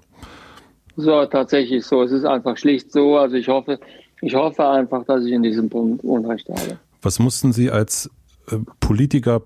[0.96, 2.02] so, tatsächlich so.
[2.02, 3.18] Es ist einfach schlicht so.
[3.18, 3.80] Also ich hoffe,
[4.22, 6.80] ich hoffe einfach, dass ich in diesem Punkt Unrecht habe.
[7.04, 8.10] Was mussten Sie als
[8.50, 9.44] äh, Politiker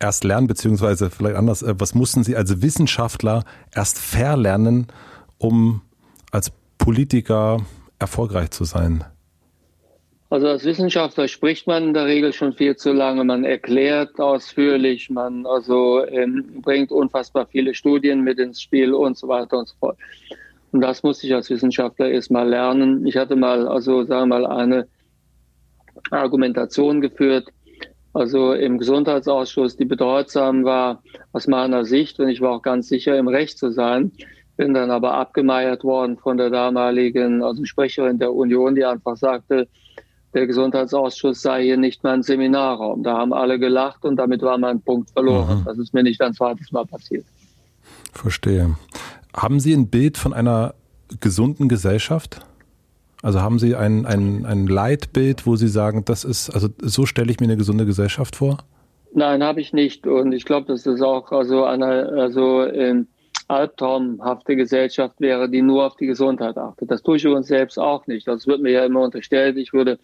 [0.00, 3.44] erst lernen, beziehungsweise vielleicht anders, äh, was mussten Sie als Wissenschaftler
[3.74, 4.86] erst verlernen,
[5.38, 5.82] um
[6.30, 7.58] als Politiker
[7.98, 9.04] erfolgreich zu sein?
[10.30, 13.24] Also als Wissenschaftler spricht man in der Regel schon viel zu lange.
[13.24, 19.26] Man erklärt ausführlich, man also ähm, bringt unfassbar viele Studien mit ins Spiel und so
[19.26, 19.98] weiter und so fort.
[20.70, 23.06] Und das musste ich als Wissenschaftler erst mal lernen.
[23.06, 24.86] Ich hatte mal, also sagen wir mal, eine
[26.10, 27.48] Argumentation geführt,
[28.18, 31.02] also im Gesundheitsausschuss, die bedeutsam war
[31.32, 34.12] aus meiner Sicht, und ich war auch ganz sicher im Recht zu sein,
[34.56, 39.68] bin dann aber abgemeiert worden von der damaligen, also Sprecherin der Union, die einfach sagte,
[40.34, 43.02] der Gesundheitsausschuss sei hier nicht mein Seminarraum.
[43.02, 45.60] Da haben alle gelacht und damit war mein Punkt verloren.
[45.60, 45.64] Mhm.
[45.64, 47.24] Das ist mir nicht ein zweites Mal passiert.
[48.12, 48.76] Verstehe.
[49.34, 50.74] Haben Sie ein Bild von einer
[51.20, 52.40] gesunden Gesellschaft?
[53.22, 57.30] Also haben Sie ein, ein, ein Leitbild, wo Sie sagen, das ist, also so stelle
[57.30, 58.58] ich mir eine gesunde Gesellschaft vor?
[59.12, 60.06] Nein, habe ich nicht.
[60.06, 63.08] Und ich glaube, dass das auch also eine also, ähm,
[63.48, 66.90] albtraumhafte Gesellschaft wäre, die nur auf die Gesundheit achtet.
[66.90, 68.28] Das tue ich übrigens selbst auch nicht.
[68.28, 69.56] Das wird mir ja immer unterstellt.
[69.56, 69.98] Ich würde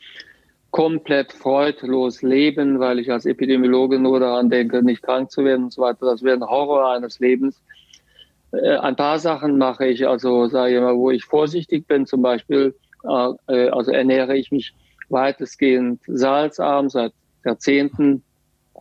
[0.71, 5.73] komplett freudlos leben, weil ich als Epidemiologe nur daran denke, nicht krank zu werden und
[5.73, 6.07] so weiter.
[6.07, 7.62] Das wäre ein Horror eines Lebens.
[8.51, 12.23] Äh, ein paar Sachen mache ich, also sage ich mal, wo ich vorsichtig bin, zum
[12.23, 12.75] Beispiel
[13.05, 14.75] äh, also ernähre ich mich
[15.09, 17.13] weitestgehend salzarm seit
[17.45, 18.23] Jahrzehnten,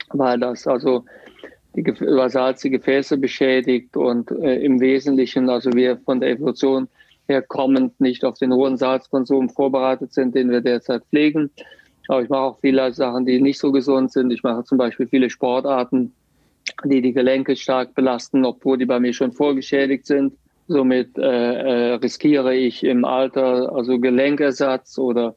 [0.09, 1.05] weil das also
[1.75, 6.87] die, weil Salz die Gefäße beschädigt und äh, im Wesentlichen, also wir von der Evolution
[7.27, 11.49] her kommend nicht auf den hohen Salzkonsum vorbereitet sind, den wir derzeit pflegen.
[12.09, 14.31] Aber ich mache auch viele Sachen, die nicht so gesund sind.
[14.31, 16.13] Ich mache zum Beispiel viele Sportarten,
[16.83, 20.33] die die Gelenke stark belasten, obwohl die bei mir schon vorgeschädigt sind.
[20.67, 25.35] Somit äh, äh, riskiere ich im Alter also Gelenkersatz oder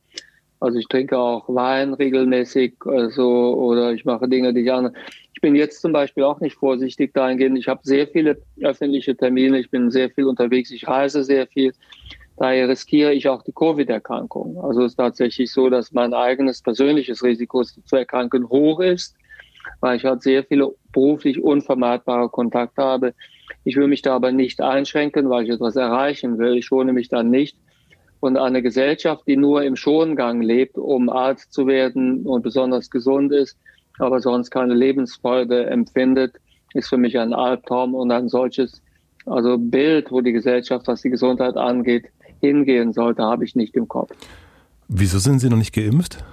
[0.60, 4.94] also ich trinke auch Wein regelmäßig also, oder ich mache Dinge, die ich andere.
[5.34, 7.58] Ich bin jetzt zum Beispiel auch nicht vorsichtig dahingehend.
[7.58, 11.72] Ich habe sehr viele öffentliche Termine, ich bin sehr viel unterwegs, ich reise sehr viel.
[12.38, 14.58] Daher riskiere ich auch die Covid-Erkrankung.
[14.62, 19.14] Also es ist tatsächlich so, dass mein eigenes persönliches Risiko zu erkranken hoch ist,
[19.80, 23.14] weil ich halt sehr viele beruflich unvermeidbare Kontakte habe
[23.66, 26.56] ich will mich da aber nicht einschränken, weil ich etwas erreichen will.
[26.56, 27.58] Ich schone mich dann nicht.
[28.20, 33.32] Und eine Gesellschaft, die nur im Schongang lebt, um alt zu werden und besonders gesund
[33.32, 33.58] ist,
[33.98, 36.36] aber sonst keine Lebensfreude empfindet,
[36.74, 38.82] ist für mich ein Albtraum und ein solches
[39.26, 42.06] also Bild, wo die Gesellschaft, was die Gesundheit angeht,
[42.40, 44.12] hingehen sollte, habe ich nicht im Kopf.
[44.86, 46.24] Wieso sind Sie noch nicht geimpft?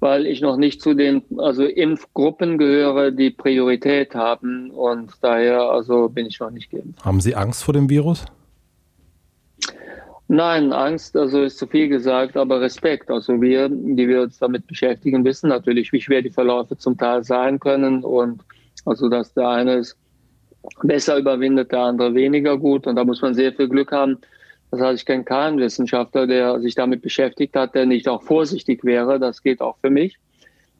[0.00, 6.08] Weil ich noch nicht zu den also Impfgruppen gehöre, die Priorität haben und daher also
[6.08, 7.04] bin ich noch nicht geimpft.
[7.04, 8.24] Haben Sie Angst vor dem Virus?
[10.28, 13.10] Nein, Angst, also ist zu viel gesagt, aber Respekt.
[13.10, 17.24] Also wir, die wir uns damit beschäftigen, wissen natürlich, wie schwer die Verläufe zum Teil
[17.24, 18.42] sein können und
[18.84, 19.96] also dass der eine es
[20.82, 24.18] besser überwindet, der andere weniger gut und da muss man sehr viel Glück haben.
[24.70, 28.84] Das heißt, ich kenne keinen Wissenschaftler, der sich damit beschäftigt hat, der nicht auch vorsichtig
[28.84, 29.18] wäre.
[29.18, 30.18] Das geht auch für mich.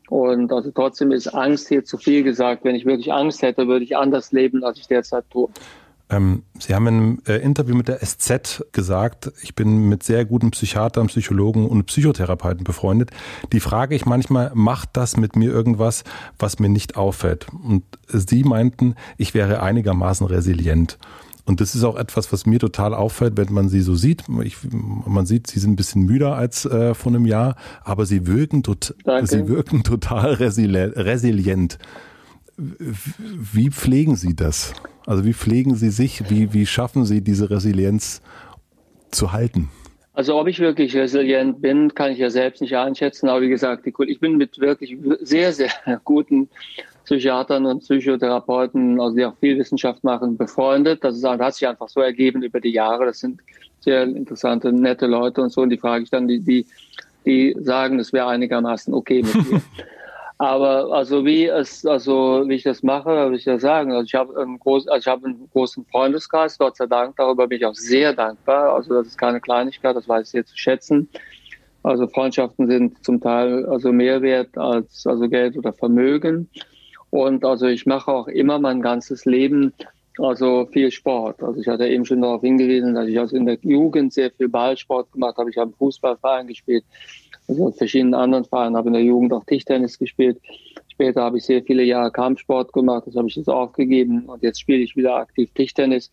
[0.08, 2.64] Und also trotzdem ist Angst hier zu viel gesagt.
[2.64, 5.48] Wenn ich wirklich Angst hätte, würde ich anders leben, als ich derzeit tue.
[6.10, 10.24] Ähm, Sie haben in einem äh, Interview mit der SZ gesagt, ich bin mit sehr
[10.24, 13.10] guten Psychiatern, Psychologen und Psychotherapeuten befreundet.
[13.52, 16.04] Die frage ich manchmal, macht das mit mir irgendwas,
[16.38, 17.46] was mir nicht auffällt?
[17.62, 20.98] Und Sie meinten, ich wäre einigermaßen resilient.
[21.48, 24.24] Und das ist auch etwas, was mir total auffällt, wenn man sie so sieht.
[24.44, 28.26] Ich, man sieht, sie sind ein bisschen müder als äh, vor einem Jahr, aber sie
[28.26, 31.78] wirken, tot, sie wirken total resilient.
[32.58, 34.74] Wie pflegen Sie das?
[35.06, 36.28] Also wie pflegen Sie sich?
[36.28, 38.20] Wie, wie schaffen Sie diese Resilienz
[39.10, 39.70] zu halten?
[40.12, 43.28] Also ob ich wirklich resilient bin, kann ich ja selbst nicht einschätzen.
[43.28, 45.70] Aber wie gesagt, ich bin mit wirklich sehr, sehr
[46.04, 46.50] guten
[47.08, 51.02] Psychiatern und Psychotherapeuten, also die auch viel Wissenschaft machen, befreundet.
[51.02, 53.06] Das, ist, das hat sich einfach so ergeben über die Jahre.
[53.06, 53.40] Das sind
[53.80, 55.62] sehr interessante, nette Leute und so.
[55.62, 56.66] Und die frage ich dann, die, die,
[57.24, 59.62] die sagen, es wäre einigermaßen okay mit mir.
[60.40, 63.90] Aber also wie es, also wie ich das mache, würde ich das sagen.
[63.92, 67.16] Also ich habe einen großen, also ich habe einen großen Freundeskreis, Gott sei Dank.
[67.16, 68.74] Darüber bin ich auch sehr dankbar.
[68.74, 71.08] Also das ist keine Kleinigkeit, das weiß ich sehr zu schätzen.
[71.82, 76.50] Also Freundschaften sind zum Teil also mehr wert als also Geld oder Vermögen.
[77.10, 79.72] Und also ich mache auch immer mein ganzes Leben
[80.18, 81.42] also viel Sport.
[81.42, 84.48] Also ich hatte eben schon darauf hingewiesen, dass ich also in der Jugend sehr viel
[84.48, 85.50] Ballsport gemacht habe.
[85.50, 86.84] Ich habe Fußballverein gespielt
[87.48, 90.40] also verschiedenen anderen Vereinen, habe in der Jugend auch Tischtennis gespielt.
[90.88, 94.60] Später habe ich sehr viele Jahre Kampfsport gemacht, das habe ich jetzt aufgegeben und jetzt
[94.60, 96.10] spiele ich wieder aktiv Tischtennis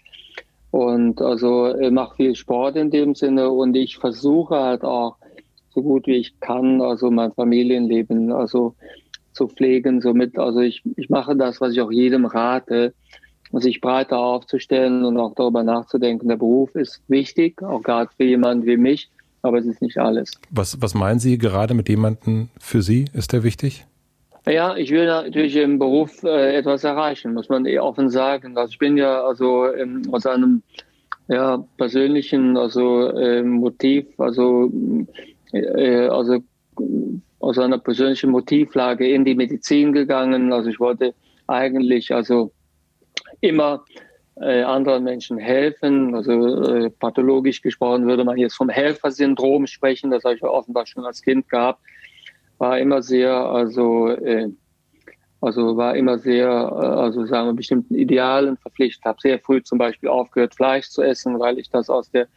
[0.72, 5.18] und also mache viel Sport in dem Sinne und ich versuche halt auch
[5.74, 8.76] so gut wie ich kann, also mein Familienleben also
[9.36, 10.02] zu pflegen.
[10.02, 12.94] Somit, also ich, ich mache das, was ich auch jedem rate,
[13.52, 16.28] sich breiter aufzustellen und auch darüber nachzudenken.
[16.28, 19.10] Der Beruf ist wichtig, auch gerade für jemanden wie mich
[19.46, 20.32] aber es ist nicht alles.
[20.50, 23.06] Was, was meinen Sie gerade mit jemandem für Sie?
[23.14, 23.86] Ist der wichtig?
[24.48, 28.58] Ja, ich will natürlich im Beruf äh, etwas erreichen, muss man eh offen sagen.
[28.58, 30.62] Also ich bin ja also ähm, aus einem
[31.28, 34.72] ja, persönlichen also äh, Motiv, also
[35.52, 36.40] äh, also
[37.40, 40.52] aus einer persönlichen Motivlage in die Medizin gegangen.
[40.52, 41.14] Also ich wollte
[41.48, 42.52] eigentlich also
[43.42, 43.86] immer
[44.42, 46.16] äh, anderen Menschen helfen.
[46.16, 50.12] Also äh, pathologisch gesprochen würde man jetzt vom Helfersyndrom sprechen.
[50.12, 51.80] Das habe ich offenbar schon als Kind gehabt.
[52.58, 54.50] War immer sehr, also äh,
[55.42, 59.06] also war immer sehr, äh, also sagen wir bestimmten Idealen verpflichtet.
[59.06, 62.28] Habe sehr früh zum Beispiel aufgehört, Fleisch zu essen, weil ich das aus der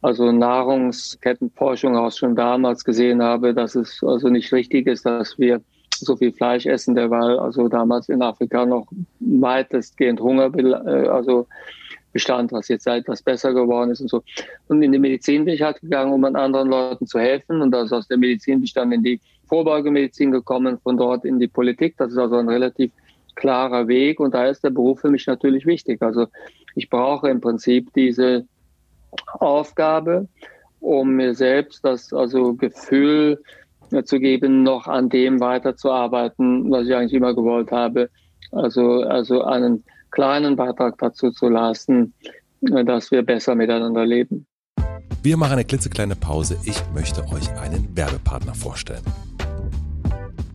[0.00, 5.60] also Nahrungskettenforschung aus schon damals gesehen habe, dass es also nicht richtig ist, dass wir
[5.90, 8.86] so viel Fleisch essen, der war also damals in Afrika noch
[9.20, 11.46] weitestgehend Hunger, äh, also
[12.12, 14.22] bestand, was jetzt etwas besser geworden ist und so.
[14.68, 17.60] Und in die Medizin bin ich halt gegangen, um an anderen Leuten zu helfen.
[17.60, 21.38] Und also aus der Medizin bin ich dann in die Vorbeugemedizin gekommen, von dort in
[21.38, 21.96] die Politik.
[21.98, 22.92] Das ist also ein relativ
[23.34, 26.02] klarer Weg und da ist der Beruf für mich natürlich wichtig.
[26.02, 26.26] Also
[26.74, 28.46] ich brauche im Prinzip diese
[29.38, 30.28] Aufgabe,
[30.80, 33.42] um mir selbst das also Gefühl
[34.04, 38.10] zu geben, noch an dem weiterzuarbeiten, was ich eigentlich immer gewollt habe.
[38.52, 42.14] Also, also einen kleinen Beitrag dazu zu leisten,
[42.60, 44.46] dass wir besser miteinander leben.
[45.22, 46.58] Wir machen eine klitzekleine Pause.
[46.64, 49.02] Ich möchte euch einen Werbepartner vorstellen.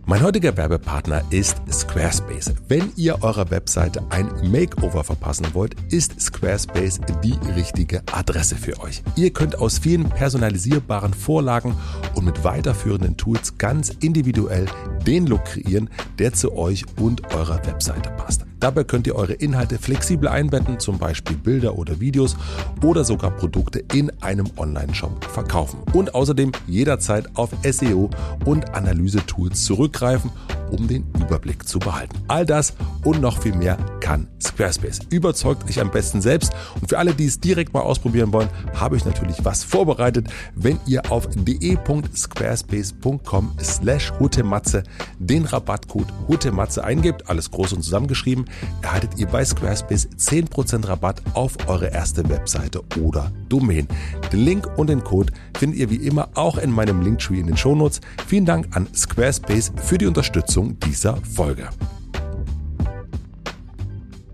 [0.05, 2.53] Mein heutiger Werbepartner ist Squarespace.
[2.67, 9.01] Wenn ihr eurer Webseite ein Makeover verpassen wollt, ist Squarespace die richtige Adresse für euch.
[9.15, 11.77] Ihr könnt aus vielen personalisierbaren Vorlagen
[12.15, 14.65] und mit weiterführenden Tools ganz individuell
[15.07, 15.89] den Look kreieren,
[16.19, 18.45] der zu euch und eurer Webseite passt.
[18.63, 22.37] Dabei könnt ihr eure Inhalte flexibel einbetten, zum Beispiel Bilder oder Videos
[22.81, 25.79] oder sogar Produkte in einem Online-Shop verkaufen.
[25.91, 28.09] Und außerdem jederzeit auf SEO
[28.45, 30.31] und Analyse-Tools zurückgreifen,
[30.71, 32.15] um den Überblick zu behalten.
[32.29, 35.01] All das und noch viel mehr kann Squarespace.
[35.09, 36.53] Überzeugt euch am besten selbst.
[36.79, 40.27] Und für alle, die es direkt mal ausprobieren wollen, habe ich natürlich was vorbereitet.
[40.55, 44.83] Wenn ihr auf de.squarespace.com slash hutematze
[45.19, 48.45] den Rabattcode hutematze eingebt, alles groß und zusammengeschrieben,
[48.81, 53.87] erhaltet ihr bei Squarespace 10% Rabatt auf eure erste Webseite oder Domain.
[54.31, 57.57] Den Link und den Code findet ihr wie immer auch in meinem Linktree in den
[57.57, 58.01] Shownotes.
[58.27, 61.69] Vielen Dank an Squarespace für die Unterstützung dieser Folge.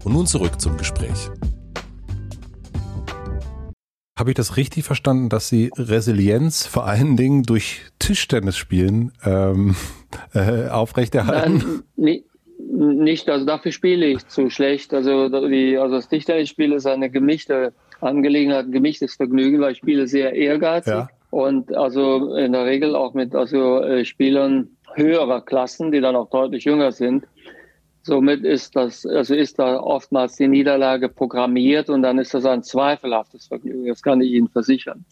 [0.03, 1.30] Und nun zurück zum Gespräch.
[4.20, 9.78] Habe ich das richtig verstanden, dass Sie Resilienz vor allen Dingen durch Tischtennis spielen ähm,
[10.34, 11.84] äh, aufrechterhalten?
[11.95, 12.24] Nein,
[12.80, 14.93] nicht, also dafür spiele ich zu schlecht.
[14.93, 20.07] Also, die, also das Tischtennisspiel ist eine gemischte Angelegenheit, ein gemischtes Vergnügen, weil ich spiele
[20.07, 21.09] sehr ehrgeizig ja.
[21.30, 26.30] und also in der Regel auch mit also äh, Spielern höherer Klassen, die dann auch
[26.30, 27.25] deutlich jünger sind.
[28.03, 32.63] Somit ist das, also ist da oftmals die Niederlage programmiert und dann ist das ein
[32.63, 33.88] zweifelhaftes Vergnügen.
[33.88, 35.03] Das kann ich Ihnen versichern.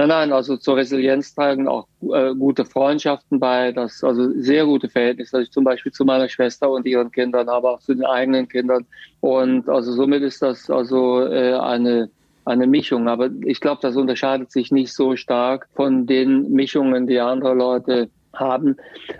[0.00, 4.88] Nein, nein, also zur Resilienz tragen auch äh, gute Freundschaften bei, das, also sehr gute
[4.88, 8.06] Verhältnisse, dass ich zum Beispiel zu meiner Schwester und ihren Kindern habe, auch zu den
[8.06, 8.86] eigenen Kindern.
[9.20, 12.08] Und also somit ist das also äh, eine
[12.46, 13.08] eine Mischung.
[13.08, 18.08] Aber ich glaube, das unterscheidet sich nicht so stark von den Mischungen, die andere Leute
[18.34, 18.76] haben,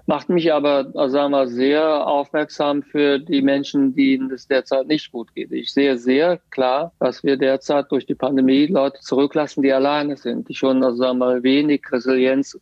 [0.07, 5.11] macht mich aber, also sagen wir, sehr aufmerksam für die Menschen, denen es derzeit nicht
[5.13, 5.53] gut geht.
[5.53, 10.49] Ich sehe sehr klar, dass wir derzeit durch die Pandemie Leute zurücklassen, die alleine sind,
[10.49, 12.59] die schon, also sagen wir, wenig Resilienz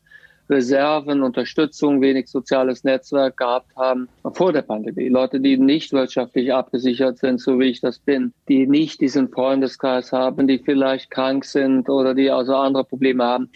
[0.51, 5.09] Reserven, Unterstützung, wenig soziales Netzwerk gehabt haben vor der Pandemie.
[5.09, 10.13] Leute, die nicht wirtschaftlich abgesichert sind, so wie ich das bin, die nicht diesen Freundeskreis
[10.13, 13.51] haben, die vielleicht krank sind oder die also andere Probleme haben.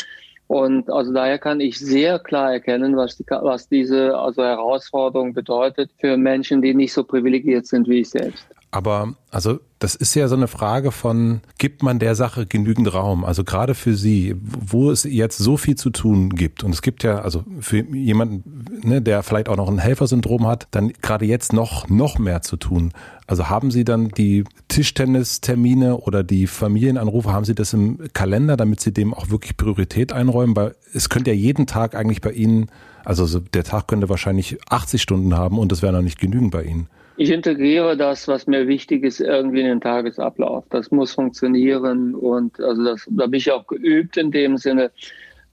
[0.47, 5.91] Und also daher kann ich sehr klar erkennen, was, die, was diese also Herausforderung bedeutet
[5.99, 8.47] für Menschen, die nicht so privilegiert sind wie ich selbst.
[8.75, 13.23] Aber also das ist ja so eine Frage von, gibt man der Sache genügend Raum?
[13.23, 16.65] Also gerade für Sie, wo es jetzt so viel zu tun gibt.
[16.65, 20.69] Und es gibt ja, also für jemanden, ne, der vielleicht auch noch ein Helfersyndrom hat,
[20.71, 22.93] dann gerade jetzt noch, noch mehr zu tun.
[23.27, 28.81] Also haben Sie dann die Tischtennistermine oder die Familienanrufe, haben Sie das im Kalender, damit
[28.81, 30.57] Sie dem auch wirklich Priorität einräumen?
[30.57, 32.71] Weil es könnte ja jeden Tag eigentlich bei Ihnen,
[33.05, 36.63] also der Tag könnte wahrscheinlich 80 Stunden haben und das wäre noch nicht genügend bei
[36.63, 36.89] Ihnen.
[37.23, 40.65] Ich integriere das, was mir wichtig ist, irgendwie in den Tagesablauf.
[40.71, 44.91] Das muss funktionieren und also das, da bin ich auch geübt in dem Sinne.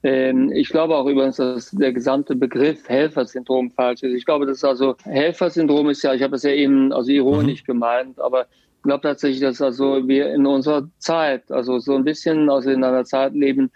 [0.01, 4.15] Ähm, ich glaube auch übrigens, dass der gesamte Begriff Helfersyndrom falsch ist.
[4.15, 7.61] Ich glaube, das ist also Helfersyndrom ist ja, ich habe es ja eben also ironisch
[7.61, 7.73] mhm.
[7.73, 8.47] gemeint, aber
[8.77, 12.83] ich glaube tatsächlich, dass also wir in unserer Zeit, also so ein bisschen also in
[12.83, 13.69] einer Zeit leben,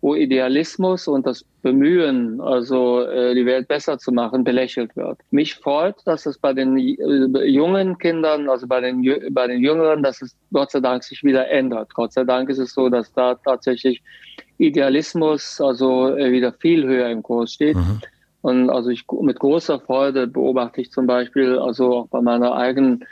[0.00, 5.18] wo Idealismus und das Bemühen, also äh, die Welt besser zu machen, belächelt wird.
[5.30, 10.02] Mich freut, dass es bei den äh, jungen Kindern, also bei den, bei den Jüngeren,
[10.02, 11.92] dass es Gott sei Dank sich wieder ändert.
[11.94, 14.02] Gott sei Dank ist es so, dass da tatsächlich
[14.58, 17.76] Idealismus also äh, wieder viel höher im Kurs steht.
[17.76, 18.00] Mhm.
[18.42, 23.04] Und also ich mit großer Freude beobachte ich zum Beispiel, also auch bei meiner eigenen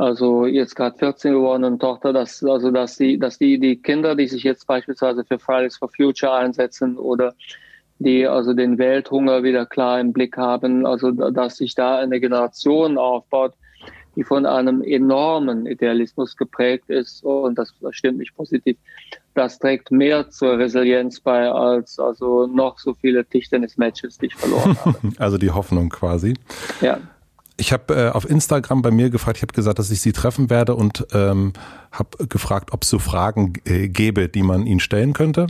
[0.00, 4.26] also jetzt gerade 14 gewordenen Tochter, dass also dass die, dass die die Kinder, die
[4.26, 7.34] sich jetzt beispielsweise für Fridays for Future einsetzen oder
[7.98, 12.96] die also den Welthunger wieder klar im Blick haben, also dass sich da eine Generation
[12.96, 13.52] aufbaut,
[14.16, 18.78] die von einem enormen Idealismus geprägt ist und das stimmt mich positiv.
[19.34, 24.78] Das trägt mehr zur Resilienz bei als also noch so viele Tischtennis-Matches, die ich verloren
[24.82, 24.98] habe.
[25.18, 26.34] Also die Hoffnung quasi.
[26.80, 27.00] Ja.
[27.60, 30.48] Ich habe äh, auf Instagram bei mir gefragt, ich habe gesagt, dass ich sie treffen
[30.48, 31.52] werde und ähm,
[31.92, 35.46] habe gefragt, ob es so Fragen äh, gäbe, die man ihnen stellen könnte.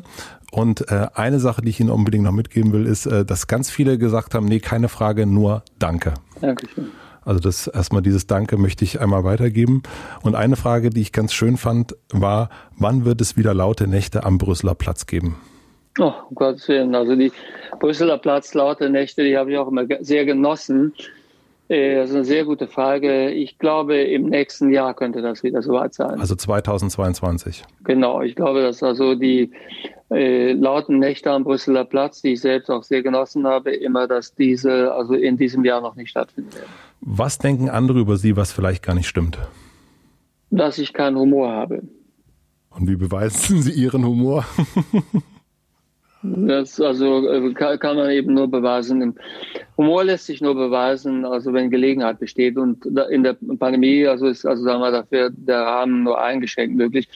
[0.50, 3.70] Und äh, eine Sache, die ich Ihnen unbedingt noch mitgeben will, ist, äh, dass ganz
[3.70, 6.14] viele gesagt haben, nee, keine Frage, nur Danke.
[6.40, 6.88] Dankeschön.
[7.24, 9.84] Also das erstmal dieses Danke möchte ich einmal weitergeben.
[10.22, 14.24] Und eine Frage, die ich ganz schön fand, war, wann wird es wieder laute Nächte
[14.24, 15.36] am Brüsseler Platz geben?
[16.00, 16.92] Oh, um Gottes Willen.
[16.92, 17.30] Also die
[17.78, 20.92] Brüsseler Platz laute Nächte, die habe ich auch immer sehr genossen.
[21.70, 23.30] Äh, das ist eine sehr gute Frage.
[23.30, 26.18] Ich glaube, im nächsten Jahr könnte das wieder soweit sein.
[26.20, 27.62] Also 2022.
[27.84, 29.52] Genau, ich glaube, dass also die
[30.10, 34.34] äh, lauten Nächte am Brüsseler Platz, die ich selbst auch sehr genossen habe, immer, dass
[34.34, 36.70] diese also in diesem Jahr noch nicht stattfinden werden.
[37.02, 39.38] Was denken andere über Sie, was vielleicht gar nicht stimmt?
[40.50, 41.82] Dass ich keinen Humor habe.
[42.70, 44.44] Und wie beweisen Sie Ihren Humor?
[46.22, 49.14] Das also äh, kann man eben nur beweisen.
[49.78, 52.58] Humor lässt sich nur beweisen, also wenn Gelegenheit besteht.
[52.58, 57.08] Und in der Pandemie, also ist also sagen wir dafür der Rahmen nur eingeschränkt möglich.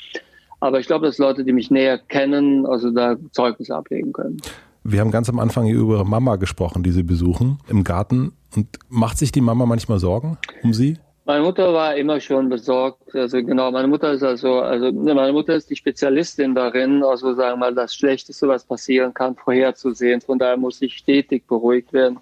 [0.61, 4.39] Aber ich glaube, dass Leute, die mich näher kennen, also da Zeugnis ablegen können.
[4.83, 8.33] Wir haben ganz am Anfang hier über Mama gesprochen, die Sie besuchen im Garten.
[8.57, 10.99] Und macht sich die Mama manchmal Sorgen um Sie?
[11.27, 13.15] Meine Mutter war immer schon besorgt.
[13.15, 17.53] Also genau, meine Mutter ist also, also meine Mutter ist die Spezialistin darin, also sagen
[17.53, 20.21] wir mal, das Schlechteste, was passieren kann, vorherzusehen.
[20.21, 22.19] Von daher muss ich stetig beruhigt werden.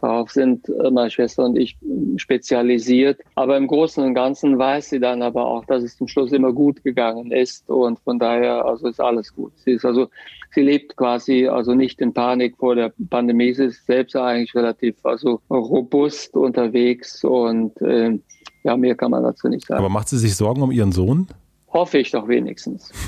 [0.00, 1.76] Darauf sind äh, meine Schwester und ich
[2.16, 3.20] spezialisiert.
[3.34, 6.52] Aber im Großen und Ganzen weiß sie dann aber auch, dass es zum Schluss immer
[6.52, 7.68] gut gegangen ist.
[7.68, 9.52] Und von daher, also ist alles gut.
[9.64, 10.08] Sie ist also,
[10.54, 13.52] sie lebt quasi also nicht in Panik vor der Pandemie.
[13.54, 18.18] Sie ist selbst eigentlich relativ also robust unterwegs und äh,
[18.62, 19.80] ja, mehr kann man dazu nicht sagen.
[19.80, 21.26] Aber macht sie sich Sorgen um ihren Sohn?
[21.72, 22.92] Hoffe ich doch wenigstens.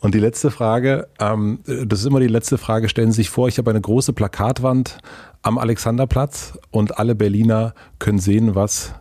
[0.00, 3.48] Und die letzte Frage, ähm, das ist immer die letzte Frage, stellen Sie sich vor,
[3.48, 4.98] ich habe eine große Plakatwand
[5.42, 8.94] am Alexanderplatz und alle Berliner können sehen, was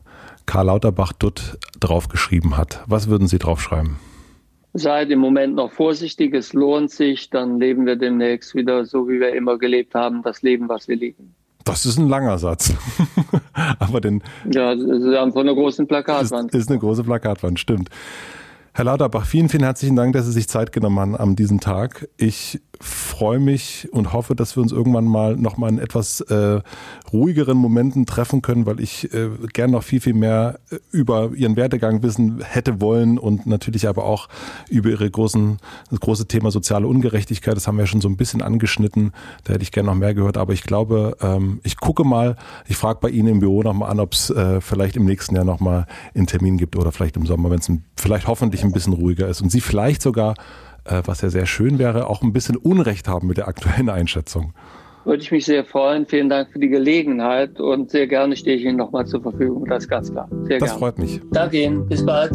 [0.45, 2.83] Karl Lauterbach dort draufgeschrieben hat.
[2.87, 3.97] Was würden Sie draufschreiben?
[4.73, 9.19] Seid im Moment noch vorsichtig, es lohnt sich, dann leben wir demnächst wieder so, wie
[9.19, 11.33] wir immer gelebt haben, das Leben, was wir lieben.
[11.63, 12.73] Das ist ein langer Satz.
[13.79, 14.23] Aber den.
[14.49, 16.53] Ja, das ist von einer großen Plakatwand.
[16.53, 17.89] Ist, ist eine große Plakatwand, stimmt.
[18.73, 22.07] Herr Lauterbach, vielen, vielen herzlichen Dank, dass Sie sich Zeit genommen haben an diesem Tag.
[22.15, 26.61] Ich freue mich und hoffe, dass wir uns irgendwann mal noch mal in etwas äh,
[27.11, 31.55] ruhigeren Momenten treffen können, weil ich äh, gern noch viel, viel mehr äh, über Ihren
[31.55, 34.27] Werdegang wissen hätte wollen und natürlich aber auch
[34.69, 35.57] über Ihre großen,
[35.89, 37.55] das große Thema soziale Ungerechtigkeit.
[37.55, 39.13] Das haben wir ja schon so ein bisschen angeschnitten.
[39.43, 40.37] Da hätte ich gern noch mehr gehört.
[40.37, 42.35] Aber ich glaube, ähm, ich gucke mal,
[42.67, 45.35] ich frage bei Ihnen im Büro noch mal an, ob es äh, vielleicht im nächsten
[45.35, 48.71] Jahr noch mal einen Termin gibt oder vielleicht im Sommer, wenn es vielleicht hoffentlich ein
[48.71, 50.35] bisschen ruhiger ist und Sie vielleicht sogar,
[50.87, 54.53] äh, was ja sehr schön wäre, auch ein bisschen Unrecht haben mit der aktuellen Einschätzung.
[55.05, 56.05] Würde ich mich sehr freuen.
[56.05, 59.65] Vielen Dank für die Gelegenheit und sehr gerne stehe ich Ihnen nochmal zur Verfügung.
[59.65, 60.27] Das ist ganz klar.
[60.43, 60.79] Sehr das gerne.
[60.79, 61.21] freut mich.
[61.31, 61.87] Danke Ihnen.
[61.87, 62.33] Bis bald.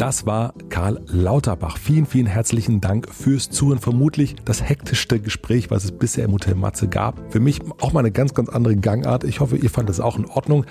[0.00, 1.76] Das war Karl Lauterbach.
[1.76, 3.80] Vielen, vielen herzlichen Dank fürs Zuhören.
[3.80, 7.20] Vermutlich das hektischste Gespräch, was es bisher im Hotel Matze gab.
[7.30, 9.24] Für mich auch mal eine ganz, ganz andere Gangart.
[9.24, 10.64] Ich hoffe, ihr fandet es auch in Ordnung.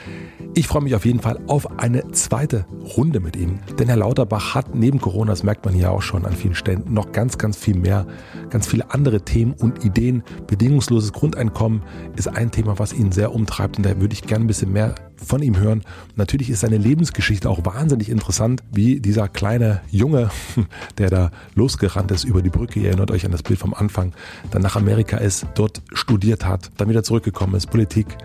[0.56, 2.66] Ich freue mich auf jeden Fall auf eine zweite
[2.98, 3.60] Runde mit ihm.
[3.78, 6.86] Denn Herr Lauterbach hat neben Corona, das merkt man hier auch schon an vielen Stellen,
[6.90, 8.08] noch ganz, ganz viel mehr,
[8.50, 10.24] ganz viele andere Themen und Ideen.
[10.48, 11.84] Bedingungsloses Grundeinkommen
[12.16, 13.78] ist ein Thema, was ihn sehr umtreibt.
[13.78, 14.96] Und da würde ich gerne ein bisschen mehr
[15.26, 15.84] von ihm hören.
[16.16, 20.30] Natürlich ist seine Lebensgeschichte auch wahnsinnig interessant, wie dieser kleine Junge,
[20.98, 24.14] der da losgerannt ist über die Brücke, ihr erinnert euch an das Bild vom Anfang,
[24.52, 28.18] dann nach Amerika ist, dort studiert hat, dann wieder zurückgekommen ist, Politik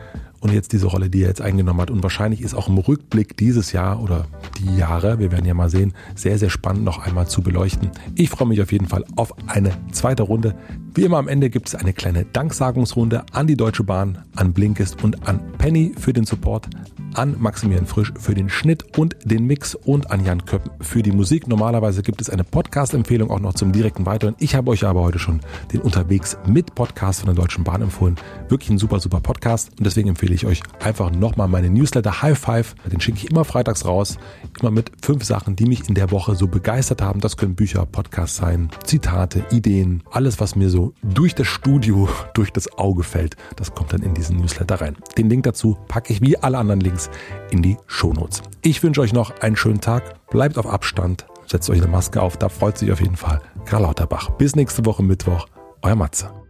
[0.44, 1.90] und jetzt diese Rolle, die er jetzt eingenommen hat.
[1.90, 4.26] Und wahrscheinlich ist auch im Rückblick dieses Jahr oder
[4.58, 7.90] die Jahre, wir werden ja mal sehen, sehr, sehr spannend noch einmal zu beleuchten.
[8.14, 10.54] Ich freue mich auf jeden Fall auf eine zweite Runde.
[10.94, 15.02] Wie immer am Ende gibt es eine kleine Danksagungsrunde an die Deutsche Bahn, an Blinkist
[15.02, 16.68] und an Penny für den Support,
[17.14, 21.12] an Maximilian Frisch für den Schnitt und den Mix und an Jan Köppen für die
[21.12, 21.48] Musik.
[21.48, 24.34] Normalerweise gibt es eine Podcast-Empfehlung auch noch zum direkten Weiteren.
[24.38, 25.40] Ich habe euch aber heute schon
[25.72, 28.16] den Unterwegs mit Podcast von der Deutschen Bahn empfohlen.
[28.48, 32.38] Wirklich ein super, super Podcast und deswegen empfehle ich euch einfach nochmal meine Newsletter High
[32.38, 32.74] Five.
[32.90, 34.18] Den schicke ich immer freitags raus,
[34.60, 37.20] immer mit fünf Sachen, die mich in der Woche so begeistert haben.
[37.20, 42.52] Das können Bücher, Podcasts sein, Zitate, Ideen, alles, was mir so durch das Studio, durch
[42.52, 43.36] das Auge fällt.
[43.56, 44.96] Das kommt dann in diesen Newsletter rein.
[45.16, 47.10] Den Link dazu packe ich wie alle anderen Links
[47.50, 48.42] in die Shownotes.
[48.62, 52.36] Ich wünsche euch noch einen schönen Tag, bleibt auf Abstand, setzt euch eine Maske auf,
[52.36, 54.30] da freut sich auf jeden Fall Karl Lauterbach.
[54.30, 55.46] Bis nächste Woche Mittwoch,
[55.82, 56.43] euer Matze.